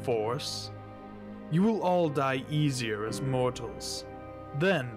force. 0.04 0.72
You 1.52 1.64
will 1.64 1.82
all 1.82 2.08
die 2.08 2.44
easier 2.50 3.06
as 3.06 3.22
mortals. 3.22 4.06
Then, 4.58 4.90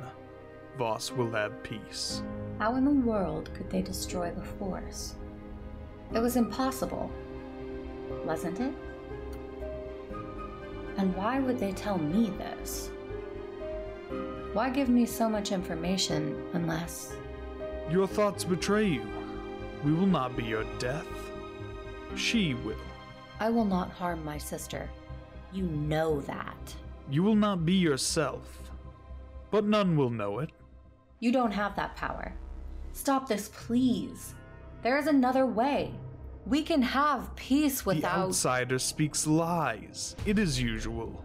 Voss 0.78 1.10
will 1.10 1.32
have 1.32 1.62
peace. 1.62 2.22
How 2.58 2.76
in 2.76 2.84
the 2.84 3.06
world 3.06 3.50
could 3.54 3.68
they 3.70 3.82
destroy 3.82 4.30
the 4.30 4.42
Force? 4.42 5.16
It 6.14 6.20
was 6.20 6.36
impossible, 6.36 7.10
wasn't 8.24 8.60
it? 8.60 8.72
And 10.96 11.14
why 11.16 11.40
would 11.40 11.59
they 11.59 11.72
tell 11.72 11.98
me 11.98 12.31
this? 12.38 12.90
Why 14.52 14.68
give 14.68 14.88
me 14.88 15.07
so 15.07 15.28
much 15.28 15.52
information 15.52 16.46
unless. 16.52 17.14
Your 17.90 18.07
thoughts 18.07 18.44
betray 18.44 18.87
you. 18.87 19.07
We 19.85 19.92
will 19.92 20.07
not 20.07 20.37
be 20.37 20.44
your 20.44 20.64
death. 20.78 21.07
She 22.14 22.55
will. 22.55 22.76
I 23.40 23.50
will 23.50 23.64
not 23.64 23.90
harm 23.90 24.24
my 24.24 24.38
sister. 24.38 24.88
You 25.52 25.64
know 25.64 26.20
that. 26.22 26.74
You 27.11 27.22
will 27.22 27.35
not 27.35 27.64
be 27.64 27.74
yourself. 27.74 28.70
But 29.50 29.64
none 29.64 29.96
will 29.96 30.11
know 30.11 30.38
it. 30.38 30.50
You 31.20 31.33
don't 31.33 31.52
have 31.52 31.74
that 31.76 31.96
power. 31.96 32.33
Stop 32.92 33.28
this, 33.28 33.50
please. 33.52 34.35
There 34.83 34.98
is 34.98 35.07
another 35.07 35.46
way. 35.46 35.92
We 36.46 36.62
can 36.62 36.83
have 36.83 37.35
peace 37.37 37.87
without. 37.87 38.16
The 38.16 38.22
outsider 38.28 38.78
speaks 38.78 39.26
lies. 39.26 40.16
It 40.26 40.38
is 40.38 40.61
usual. 40.61 41.24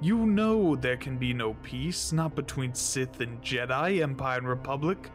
You 0.00 0.26
know 0.26 0.76
there 0.76 0.96
can 0.96 1.18
be 1.18 1.32
no 1.32 1.54
peace, 1.62 2.12
not 2.12 2.34
between 2.34 2.74
Sith 2.74 3.20
and 3.20 3.40
Jedi, 3.42 4.02
Empire 4.02 4.38
and 4.38 4.48
Republic. 4.48 5.10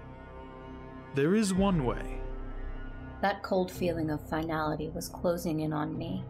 There 1.16 1.36
is 1.36 1.54
one 1.54 1.86
way. 1.86 2.20
That 3.22 3.44
cold 3.44 3.72
feeling 3.72 4.10
of 4.10 4.28
finality 4.28 4.90
was 4.90 5.10
closing 5.10 5.60
in 5.62 5.74
on 5.74 5.98
me. 5.98 6.24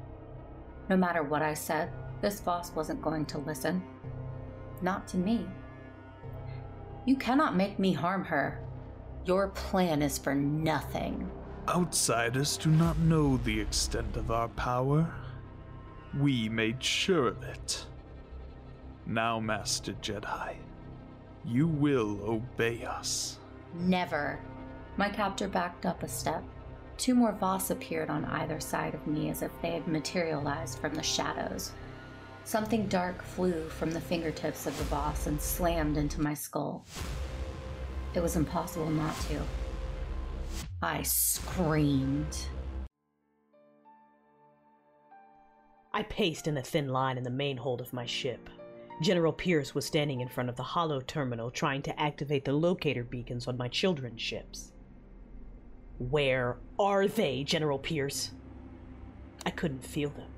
No 0.89 0.97
matter 0.97 1.23
what 1.23 1.41
I 1.41 1.53
said, 1.53 1.91
this 2.21 2.41
Voss 2.41 2.73
wasn't 2.73 3.01
going 3.01 3.25
to 3.27 3.37
listen. 3.37 3.81
Not 4.81 5.07
to 5.09 5.17
me. 5.17 5.45
You 7.05 7.15
cannot 7.15 7.55
make 7.55 7.79
me 7.79 7.93
harm 7.93 8.25
her. 8.25 8.61
Your 9.25 9.49
plan 9.49 10.01
is 10.01 10.17
for 10.17 10.35
nothing. 10.35 11.29
Outsiders 11.73 12.57
do 12.57 12.69
not 12.69 12.99
know 12.99 13.37
the 13.37 13.57
extent 13.57 14.17
of 14.17 14.29
our 14.29 14.49
power. 14.49 15.09
We 16.19 16.49
made 16.49 16.83
sure 16.83 17.29
of 17.29 17.41
it. 17.43 17.85
Now, 19.05 19.39
Master 19.39 19.93
Jedi, 20.01 20.57
you 21.45 21.67
will 21.67 22.19
obey 22.23 22.83
us. 22.83 23.37
Never. 23.73 24.41
My 24.97 25.07
captor 25.07 25.47
backed 25.47 25.85
up 25.85 26.03
a 26.03 26.09
step. 26.09 26.43
Two 26.97 27.15
more 27.15 27.31
Voss 27.31 27.69
appeared 27.69 28.09
on 28.09 28.25
either 28.25 28.59
side 28.59 28.93
of 28.93 29.07
me 29.07 29.29
as 29.29 29.41
if 29.41 29.51
they 29.61 29.71
had 29.71 29.87
materialized 29.87 30.79
from 30.79 30.93
the 30.93 31.01
shadows. 31.01 31.71
Something 32.43 32.87
dark 32.87 33.23
flew 33.23 33.69
from 33.69 33.91
the 33.91 34.01
fingertips 34.01 34.67
of 34.67 34.77
the 34.77 34.83
Voss 34.85 35.27
and 35.27 35.41
slammed 35.41 35.95
into 35.95 36.19
my 36.19 36.33
skull. 36.33 36.85
It 38.13 38.19
was 38.19 38.35
impossible 38.35 38.89
not 38.89 39.17
to. 39.29 39.39
I 40.83 41.03
screamed. 41.03 42.35
I 45.93 46.01
paced 46.03 46.47
in 46.47 46.57
a 46.57 46.63
thin 46.63 46.89
line 46.89 47.19
in 47.19 47.23
the 47.23 47.29
main 47.29 47.57
hold 47.57 47.81
of 47.81 47.93
my 47.93 48.07
ship. 48.07 48.49
General 48.99 49.31
Pierce 49.31 49.75
was 49.75 49.85
standing 49.85 50.21
in 50.21 50.27
front 50.27 50.49
of 50.49 50.55
the 50.55 50.63
holo 50.63 50.99
terminal 51.01 51.51
trying 51.51 51.83
to 51.83 51.99
activate 51.99 52.45
the 52.45 52.53
locator 52.53 53.03
beacons 53.03 53.47
on 53.47 53.57
my 53.57 53.67
children's 53.67 54.21
ships. 54.21 54.71
Where 55.99 56.57
are 56.79 57.07
they, 57.07 57.43
General 57.43 57.77
Pierce? 57.77 58.31
I 59.45 59.51
couldn't 59.51 59.85
feel 59.85 60.09
them. 60.09 60.31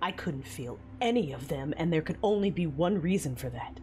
I 0.00 0.12
couldn't 0.12 0.46
feel 0.46 0.78
any 1.02 1.32
of 1.32 1.48
them, 1.48 1.74
and 1.76 1.92
there 1.92 2.00
could 2.00 2.16
only 2.22 2.50
be 2.50 2.66
one 2.66 2.98
reason 3.02 3.36
for 3.36 3.50
that. 3.50 3.78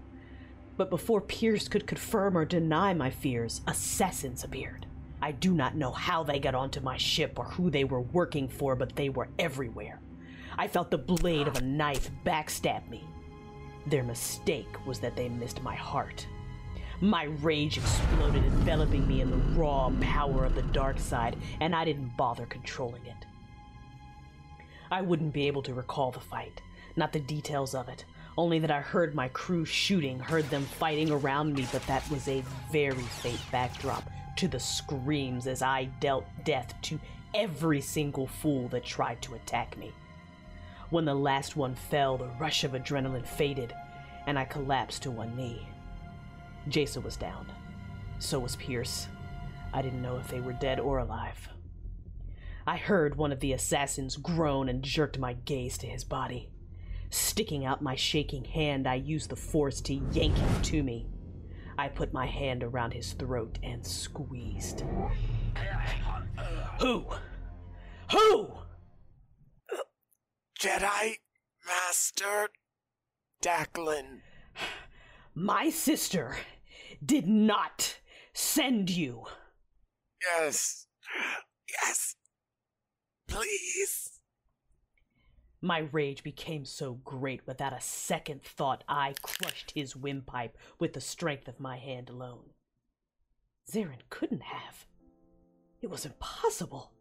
But 0.75 0.89
before 0.89 1.21
Pierce 1.21 1.67
could 1.67 1.85
confirm 1.85 2.35
or 2.35 2.45
deny 2.45 2.95
my 2.95 3.11
fears, 3.11 3.61
assassins 3.67 4.43
appeared. 4.43 4.86
I 5.21 5.31
do 5.31 5.53
not 5.53 5.75
know 5.75 5.91
how 5.91 6.23
they 6.23 6.39
got 6.39 6.55
onto 6.55 6.79
my 6.79 6.97
ship 6.97 7.39
or 7.39 7.45
who 7.45 7.69
they 7.69 7.83
were 7.83 8.01
working 8.01 8.47
for, 8.47 8.75
but 8.75 8.95
they 8.95 9.09
were 9.09 9.29
everywhere. 9.39 9.99
I 10.57 10.67
felt 10.67 10.91
the 10.91 10.97
blade 10.97 11.47
of 11.47 11.57
a 11.57 11.61
knife 11.61 12.11
backstab 12.25 12.87
me. 12.89 13.03
Their 13.87 14.03
mistake 14.03 14.85
was 14.85 14.99
that 14.99 15.15
they 15.15 15.29
missed 15.29 15.63
my 15.63 15.75
heart. 15.75 16.27
My 17.01 17.25
rage 17.25 17.77
exploded, 17.77 18.43
enveloping 18.43 19.07
me 19.07 19.21
in 19.21 19.29
the 19.29 19.59
raw 19.59 19.91
power 20.01 20.45
of 20.45 20.55
the 20.55 20.63
dark 20.63 20.99
side, 20.99 21.35
and 21.61 21.75
I 21.75 21.85
didn't 21.85 22.17
bother 22.17 22.45
controlling 22.45 23.05
it. 23.05 23.25
I 24.91 25.01
wouldn't 25.01 25.33
be 25.33 25.47
able 25.47 25.61
to 25.63 25.73
recall 25.73 26.11
the 26.11 26.19
fight, 26.19 26.61
not 26.95 27.11
the 27.11 27.19
details 27.19 27.75
of 27.75 27.87
it, 27.89 28.05
only 28.37 28.59
that 28.59 28.71
I 28.71 28.81
heard 28.81 29.15
my 29.15 29.27
crew 29.29 29.65
shooting, 29.65 30.19
heard 30.19 30.49
them 30.49 30.63
fighting 30.63 31.11
around 31.11 31.53
me, 31.53 31.67
but 31.71 31.85
that 31.87 32.09
was 32.09 32.27
a 32.27 32.43
very 32.71 32.95
faint 32.95 33.41
backdrop 33.51 34.09
to 34.37 34.47
the 34.47 34.59
screams 34.59 35.47
as 35.47 35.61
I 35.61 35.85
dealt 35.99 36.25
death 36.43 36.73
to 36.83 36.99
every 37.33 37.81
single 37.81 38.27
fool 38.27 38.67
that 38.69 38.85
tried 38.85 39.21
to 39.23 39.35
attack 39.35 39.77
me. 39.77 39.91
When 40.89 41.05
the 41.05 41.15
last 41.15 41.55
one 41.55 41.75
fell, 41.75 42.17
the 42.17 42.29
rush 42.39 42.63
of 42.63 42.71
adrenaline 42.71 43.27
faded, 43.27 43.73
and 44.25 44.39
I 44.39 44.45
collapsed 44.45 45.03
to 45.03 45.11
one 45.11 45.35
knee. 45.35 45.67
Jason 46.69 47.03
was 47.03 47.17
down. 47.17 47.51
So 48.19 48.39
was 48.39 48.55
Pierce. 48.55 49.07
I 49.73 49.81
didn't 49.81 50.01
know 50.01 50.17
if 50.17 50.27
they 50.27 50.39
were 50.39 50.53
dead 50.53 50.79
or 50.79 50.99
alive. 50.99 51.49
I 52.65 52.77
heard 52.77 53.15
one 53.15 53.31
of 53.31 53.39
the 53.39 53.53
assassins 53.53 54.17
groan 54.17 54.69
and 54.69 54.83
jerked 54.83 55.19
my 55.19 55.33
gaze 55.33 55.77
to 55.79 55.87
his 55.87 56.03
body. 56.03 56.49
Sticking 57.09 57.65
out 57.65 57.81
my 57.81 57.95
shaking 57.95 58.43
hand, 58.43 58.87
I 58.87 58.95
used 58.95 59.29
the 59.29 59.35
force 59.35 59.79
to 59.81 59.93
yank 59.93 60.35
him 60.35 60.61
to 60.63 60.83
me. 60.83 61.07
I 61.77 61.87
put 61.89 62.11
my 62.11 62.25
hand 62.25 62.63
around 62.63 62.93
his 62.93 63.13
throat 63.13 63.59
and 63.61 63.85
squeezed. 63.85 64.83
Who? 66.79 67.05
Who? 68.11 68.49
Jedi 70.59 71.17
Master 71.65 72.49
Daklan. 73.43 74.21
My 75.35 75.69
sister 75.69 76.37
did 77.05 77.27
not 77.27 77.99
send 78.33 78.89
you. 78.89 79.25
Yes. 80.23 80.87
Yes. 81.69 82.15
Please. 83.27 84.16
My 85.61 85.79
rage 85.91 86.23
became 86.23 86.65
so 86.65 86.93
great 87.03 87.41
that 87.41 87.47
without 87.47 87.73
a 87.73 87.81
second 87.81 88.43
thought 88.43 88.83
I 88.87 89.15
crushed 89.21 89.71
his 89.71 89.95
windpipe 89.95 90.57
with 90.79 90.93
the 90.93 91.01
strength 91.01 91.47
of 91.47 91.59
my 91.59 91.77
hand 91.77 92.09
alone. 92.09 92.51
Zarin 93.69 94.01
couldn't 94.09 94.43
have. 94.43 94.85
It 95.81 95.89
was 95.89 96.05
impossible. 96.05 96.91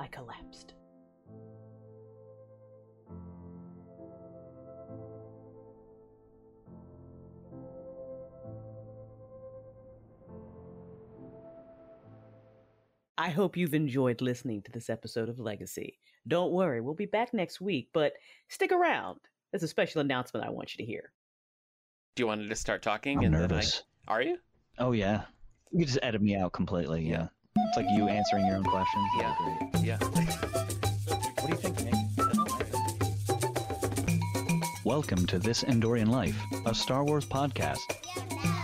I 0.00 0.08
collapsed. 0.08 0.74
I 13.20 13.30
hope 13.30 13.56
you've 13.56 13.74
enjoyed 13.74 14.20
listening 14.20 14.62
to 14.62 14.70
this 14.70 14.88
episode 14.88 15.28
of 15.28 15.40
Legacy. 15.40 15.98
Don't 16.28 16.52
worry, 16.52 16.80
we'll 16.80 16.94
be 16.94 17.04
back 17.04 17.34
next 17.34 17.60
week, 17.60 17.88
but 17.92 18.12
stick 18.48 18.70
around. 18.70 19.18
There's 19.50 19.64
a 19.64 19.68
special 19.68 20.00
announcement 20.00 20.46
I 20.46 20.50
want 20.50 20.72
you 20.72 20.84
to 20.84 20.88
hear. 20.88 21.10
Do 22.14 22.22
you 22.22 22.28
want 22.28 22.42
to 22.42 22.48
just 22.48 22.60
start 22.60 22.80
talking 22.80 23.18
I'm 23.18 23.24
and 23.24 23.32
nervous. 23.32 23.72
then 23.72 23.82
I 24.06 24.12
are 24.12 24.22
you? 24.22 24.38
Oh 24.78 24.92
yeah. 24.92 25.22
You 25.72 25.84
just 25.84 25.98
edit 26.00 26.22
me 26.22 26.36
out 26.36 26.52
completely. 26.52 27.10
Yeah. 27.10 27.26
It's 27.56 27.76
like 27.76 27.86
you 27.90 28.06
answering 28.06 28.46
your 28.46 28.58
own 28.58 28.62
questions. 28.62 29.08
Yeah. 29.18 29.34
That'd 29.72 29.84
Yeah. 29.84 29.98
What 31.40 31.44
do 31.44 31.48
you 31.48 31.56
think, 31.56 31.84
Nick? 31.84 31.94
Welcome 34.84 35.26
to 35.26 35.40
This 35.40 35.64
Endorian 35.64 36.08
Life, 36.08 36.40
a 36.66 36.74
Star 36.74 37.04
Wars 37.04 37.26
podcast. 37.26 37.78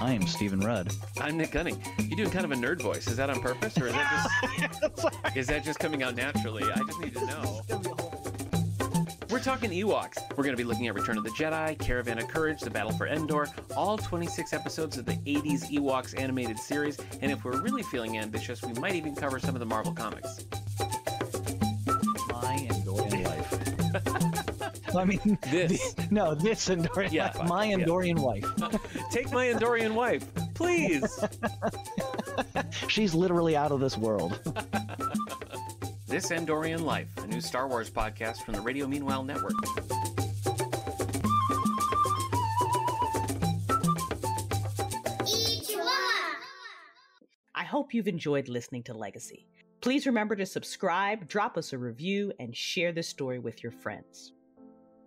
I 0.00 0.12
am 0.12 0.26
Stephen 0.26 0.61
Rudd. 0.61 0.92
I'm 1.20 1.37
Nick 1.37 1.52
Gunning. 1.52 1.83
You're 1.98 2.16
doing 2.16 2.30
kind 2.30 2.44
of 2.44 2.52
a 2.52 2.54
nerd 2.54 2.83
voice. 2.83 3.07
Is 3.07 3.16
that 3.16 3.30
on 3.30 3.40
purpose 3.40 3.76
or 3.78 3.87
is 3.87 3.92
that 3.92 4.30
just 4.80 5.37
is 5.37 5.46
that 5.46 5.64
just 5.64 5.78
coming 5.78 6.02
out 6.02 6.14
naturally? 6.14 6.64
I 6.64 6.78
just 6.87 7.00
need 7.00 7.14
to 7.14 7.26
know. 7.26 7.61
We're 9.30 9.40
talking 9.40 9.70
Ewoks. 9.70 10.18
We're 10.30 10.44
going 10.44 10.57
to 10.57 10.57
be 10.57 10.64
looking 10.64 10.87
at 10.87 10.94
Return 10.94 11.18
of 11.18 11.24
the 11.24 11.30
Jedi, 11.30 11.78
Caravan 11.78 12.18
of 12.18 12.28
Courage, 12.28 12.61
The 12.61 12.70
Battle 12.70 12.92
for 12.92 13.07
Endor, 13.07 13.48
all 13.76 13.98
26 13.98 14.52
episodes 14.52 14.96
of 14.96 15.07
the 15.07 15.16
80s 15.26 15.70
Ewoks 15.72 16.18
animated 16.18 16.59
series, 16.59 16.98
and 17.20 17.33
if 17.33 17.44
we're 17.44 17.61
really 17.61 17.83
feeling 17.83 18.16
ambitious, 18.18 18.62
we 18.62 18.74
might 18.74 18.94
even 18.94 19.14
cover 19.16 19.40
some 19.40 19.57
of 19.57 19.61
the 19.61 19.66
Marvel 19.66 19.92
comics. 19.92 20.44
I 24.96 25.04
mean, 25.04 25.38
This. 25.50 25.94
the- 25.94 26.09
no, 26.11 26.35
this 26.35 26.68
Endorian 26.68 27.12
Yeah, 27.12 27.24
Life. 27.26 27.37
fine, 27.37 27.48
My 27.48 27.64
yeah. 27.66 27.76
Endorian 27.76 28.18
wife. 28.18 28.44
Take 29.11 29.30
my 29.33 29.46
Endorian 29.46 29.94
wife, 29.94 30.24
please. 30.54 31.18
She's 32.88 33.14
literally 33.14 33.57
out 33.57 33.72
of 33.72 33.80
this 33.80 33.96
world. 33.98 34.38
This 36.07 36.30
Endorian 36.30 36.83
Life, 36.83 37.09
a 37.18 37.26
new 37.26 37.40
Star 37.40 37.66
Wars 37.68 37.90
podcast 37.90 38.42
from 38.44 38.54
the 38.54 38.61
Radio 38.61 38.87
Meanwhile 38.87 39.24
Network. 39.24 39.52
I 47.54 47.64
hope 47.64 47.94
you've 47.94 48.09
enjoyed 48.09 48.48
listening 48.48 48.83
to 48.85 48.94
Legacy. 48.94 49.46
Please 49.80 50.07
remember 50.07 50.35
to 50.37 50.46
subscribe, 50.46 51.28
drop 51.28 51.57
us 51.57 51.72
a 51.72 51.78
review, 51.78 52.33
and 52.40 52.57
share 52.57 52.92
this 52.92 53.09
story 53.09 53.38
with 53.38 53.62
your 53.62 53.72
friends. 53.72 54.33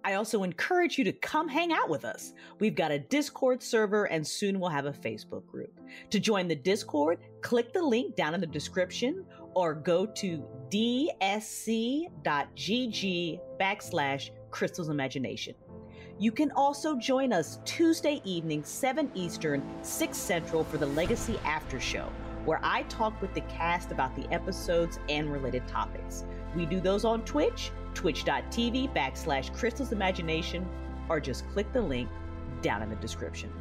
I 0.07 0.13
also 0.13 0.43
encourage 0.43 0.97
you 0.97 1.03
to 1.03 1.11
come 1.11 1.49
hang 1.49 1.73
out 1.73 1.89
with 1.89 2.05
us. 2.05 2.31
We've 2.59 2.75
got 2.75 2.91
a 2.91 2.99
Discord 2.99 3.61
server 3.61 4.05
and 4.05 4.25
soon 4.25 4.57
we'll 4.57 4.69
have 4.69 4.85
a 4.85 4.93
Facebook 4.93 5.45
group. 5.45 5.81
To 6.11 6.17
join 6.17 6.47
the 6.47 6.55
Discord, 6.55 7.17
click 7.41 7.73
the 7.73 7.81
link 7.81 8.15
down 8.15 8.33
in 8.33 8.39
the 8.39 8.47
description 8.47 9.25
or 9.53 9.73
go 9.73 10.05
to 10.05 10.45
dsc.gg 10.69 12.09
backslash 13.59 14.29
crystals 14.49 14.87
imagination. 14.87 15.55
You 16.17 16.31
can 16.31 16.51
also 16.51 16.95
join 16.95 17.33
us 17.33 17.59
Tuesday 17.65 18.21
evening, 18.23 18.63
7 18.63 19.11
Eastern, 19.13 19.61
6 19.81 20.17
Central 20.17 20.63
for 20.63 20.77
the 20.77 20.85
Legacy 20.85 21.37
After 21.43 21.81
Show, 21.81 22.09
where 22.45 22.61
I 22.63 22.83
talk 22.83 23.21
with 23.21 23.33
the 23.33 23.41
cast 23.41 23.91
about 23.91 24.15
the 24.15 24.33
episodes 24.33 24.99
and 25.09 25.29
related 25.33 25.67
topics. 25.67 26.23
We 26.55 26.65
do 26.65 26.79
those 26.79 27.03
on 27.03 27.25
Twitch, 27.25 27.71
twitch.tv 27.97 28.93
backslash 28.93 29.51
crystals 29.57 29.91
imagination, 29.91 30.63
or 31.09 31.19
just 31.19 31.49
click 31.49 31.71
the 31.73 31.81
link 31.81 32.07
down 32.61 32.83
in 32.83 32.91
the 32.91 32.95
description. 32.97 33.51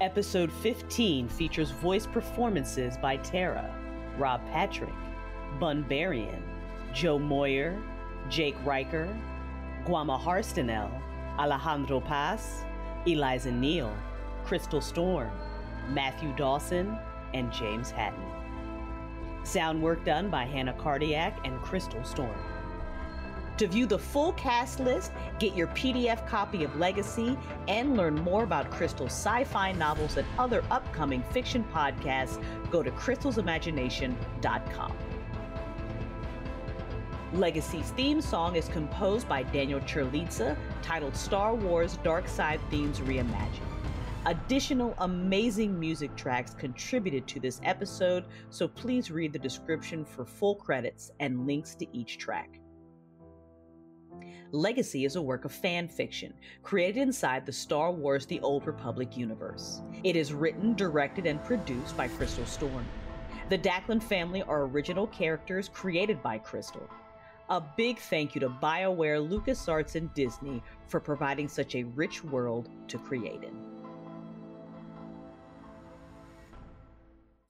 Episode 0.00 0.52
15 0.52 1.28
features 1.28 1.72
voice 1.72 2.06
performances 2.06 2.96
by 2.96 3.16
Tarrah, 3.16 3.74
Rob 4.16 4.40
Patrick, 4.52 4.94
Bunbarian, 5.58 6.40
Joe 6.94 7.18
Moyer, 7.18 7.76
Jake 8.28 8.56
Reicher, 8.64 9.12
Gwama 9.84 10.20
Hairstonel, 10.20 10.88
Alejandro 11.36 11.98
Paz, 11.98 12.62
Eliza 13.06 13.50
Neil, 13.50 13.92
Crystal 14.44 14.80
Storm, 14.80 15.32
Matthew 15.88 16.32
Dawson, 16.36 16.96
and 17.34 17.52
James 17.52 17.90
Hatton. 17.90 18.22
Sound 19.42 19.82
work 19.82 20.04
done 20.04 20.30
by 20.30 20.44
Hannah 20.44 20.74
Cardeilhac 20.74 21.34
and 21.44 21.60
Crystal 21.60 22.04
Storm. 22.04 22.38
To 23.60 23.66
view 23.66 23.84
the 23.84 23.98
full 23.98 24.32
cast 24.32 24.80
list, 24.80 25.12
get 25.38 25.54
your 25.54 25.66
PDF 25.66 26.26
copy 26.26 26.64
of 26.64 26.74
Legacy, 26.76 27.36
and 27.68 27.94
learn 27.94 28.14
more 28.14 28.42
about 28.42 28.70
Crystal's 28.70 29.12
sci 29.12 29.44
fi 29.44 29.72
novels 29.72 30.16
and 30.16 30.26
other 30.38 30.64
upcoming 30.70 31.22
fiction 31.24 31.62
podcasts, 31.70 32.42
go 32.70 32.82
to 32.82 32.90
crystalsimagination.com. 32.92 34.96
Legacy's 37.34 37.90
theme 37.90 38.22
song 38.22 38.56
is 38.56 38.66
composed 38.68 39.28
by 39.28 39.42
Daniel 39.42 39.80
Ciurlizza, 39.80 40.56
titled 40.80 41.14
Star 41.14 41.54
Wars 41.54 41.98
Dark 42.02 42.28
Side 42.28 42.60
Themes 42.70 43.00
Reimagined. 43.00 43.60
Additional 44.24 44.94
amazing 45.00 45.78
music 45.78 46.16
tracks 46.16 46.54
contributed 46.54 47.26
to 47.26 47.38
this 47.38 47.60
episode, 47.62 48.24
so 48.48 48.66
please 48.66 49.10
read 49.10 49.34
the 49.34 49.38
description 49.38 50.02
for 50.02 50.24
full 50.24 50.54
credits 50.54 51.10
and 51.20 51.46
links 51.46 51.74
to 51.74 51.86
each 51.94 52.16
track. 52.16 52.58
Legacy 54.52 55.04
is 55.04 55.16
a 55.16 55.22
work 55.22 55.44
of 55.44 55.52
fan 55.52 55.86
fiction 55.86 56.34
created 56.62 57.00
inside 57.00 57.46
the 57.46 57.52
Star 57.52 57.92
Wars 57.92 58.26
The 58.26 58.40
Old 58.40 58.66
Republic 58.66 59.16
universe. 59.16 59.80
It 60.02 60.16
is 60.16 60.32
written, 60.32 60.74
directed, 60.74 61.26
and 61.26 61.42
produced 61.44 61.96
by 61.96 62.08
Crystal 62.08 62.46
Storm. 62.46 62.84
The 63.48 63.58
Daklan 63.58 64.02
family 64.02 64.42
are 64.42 64.62
original 64.62 65.06
characters 65.08 65.68
created 65.68 66.22
by 66.22 66.38
Crystal. 66.38 66.88
A 67.48 67.60
big 67.76 67.98
thank 67.98 68.34
you 68.34 68.40
to 68.40 68.48
BioWare, 68.48 69.28
LucasArts, 69.28 69.94
and 69.94 70.12
Disney 70.14 70.62
for 70.86 71.00
providing 71.00 71.48
such 71.48 71.74
a 71.74 71.82
rich 71.82 72.22
world 72.24 72.68
to 72.88 72.98
create 72.98 73.42
in. 73.42 73.69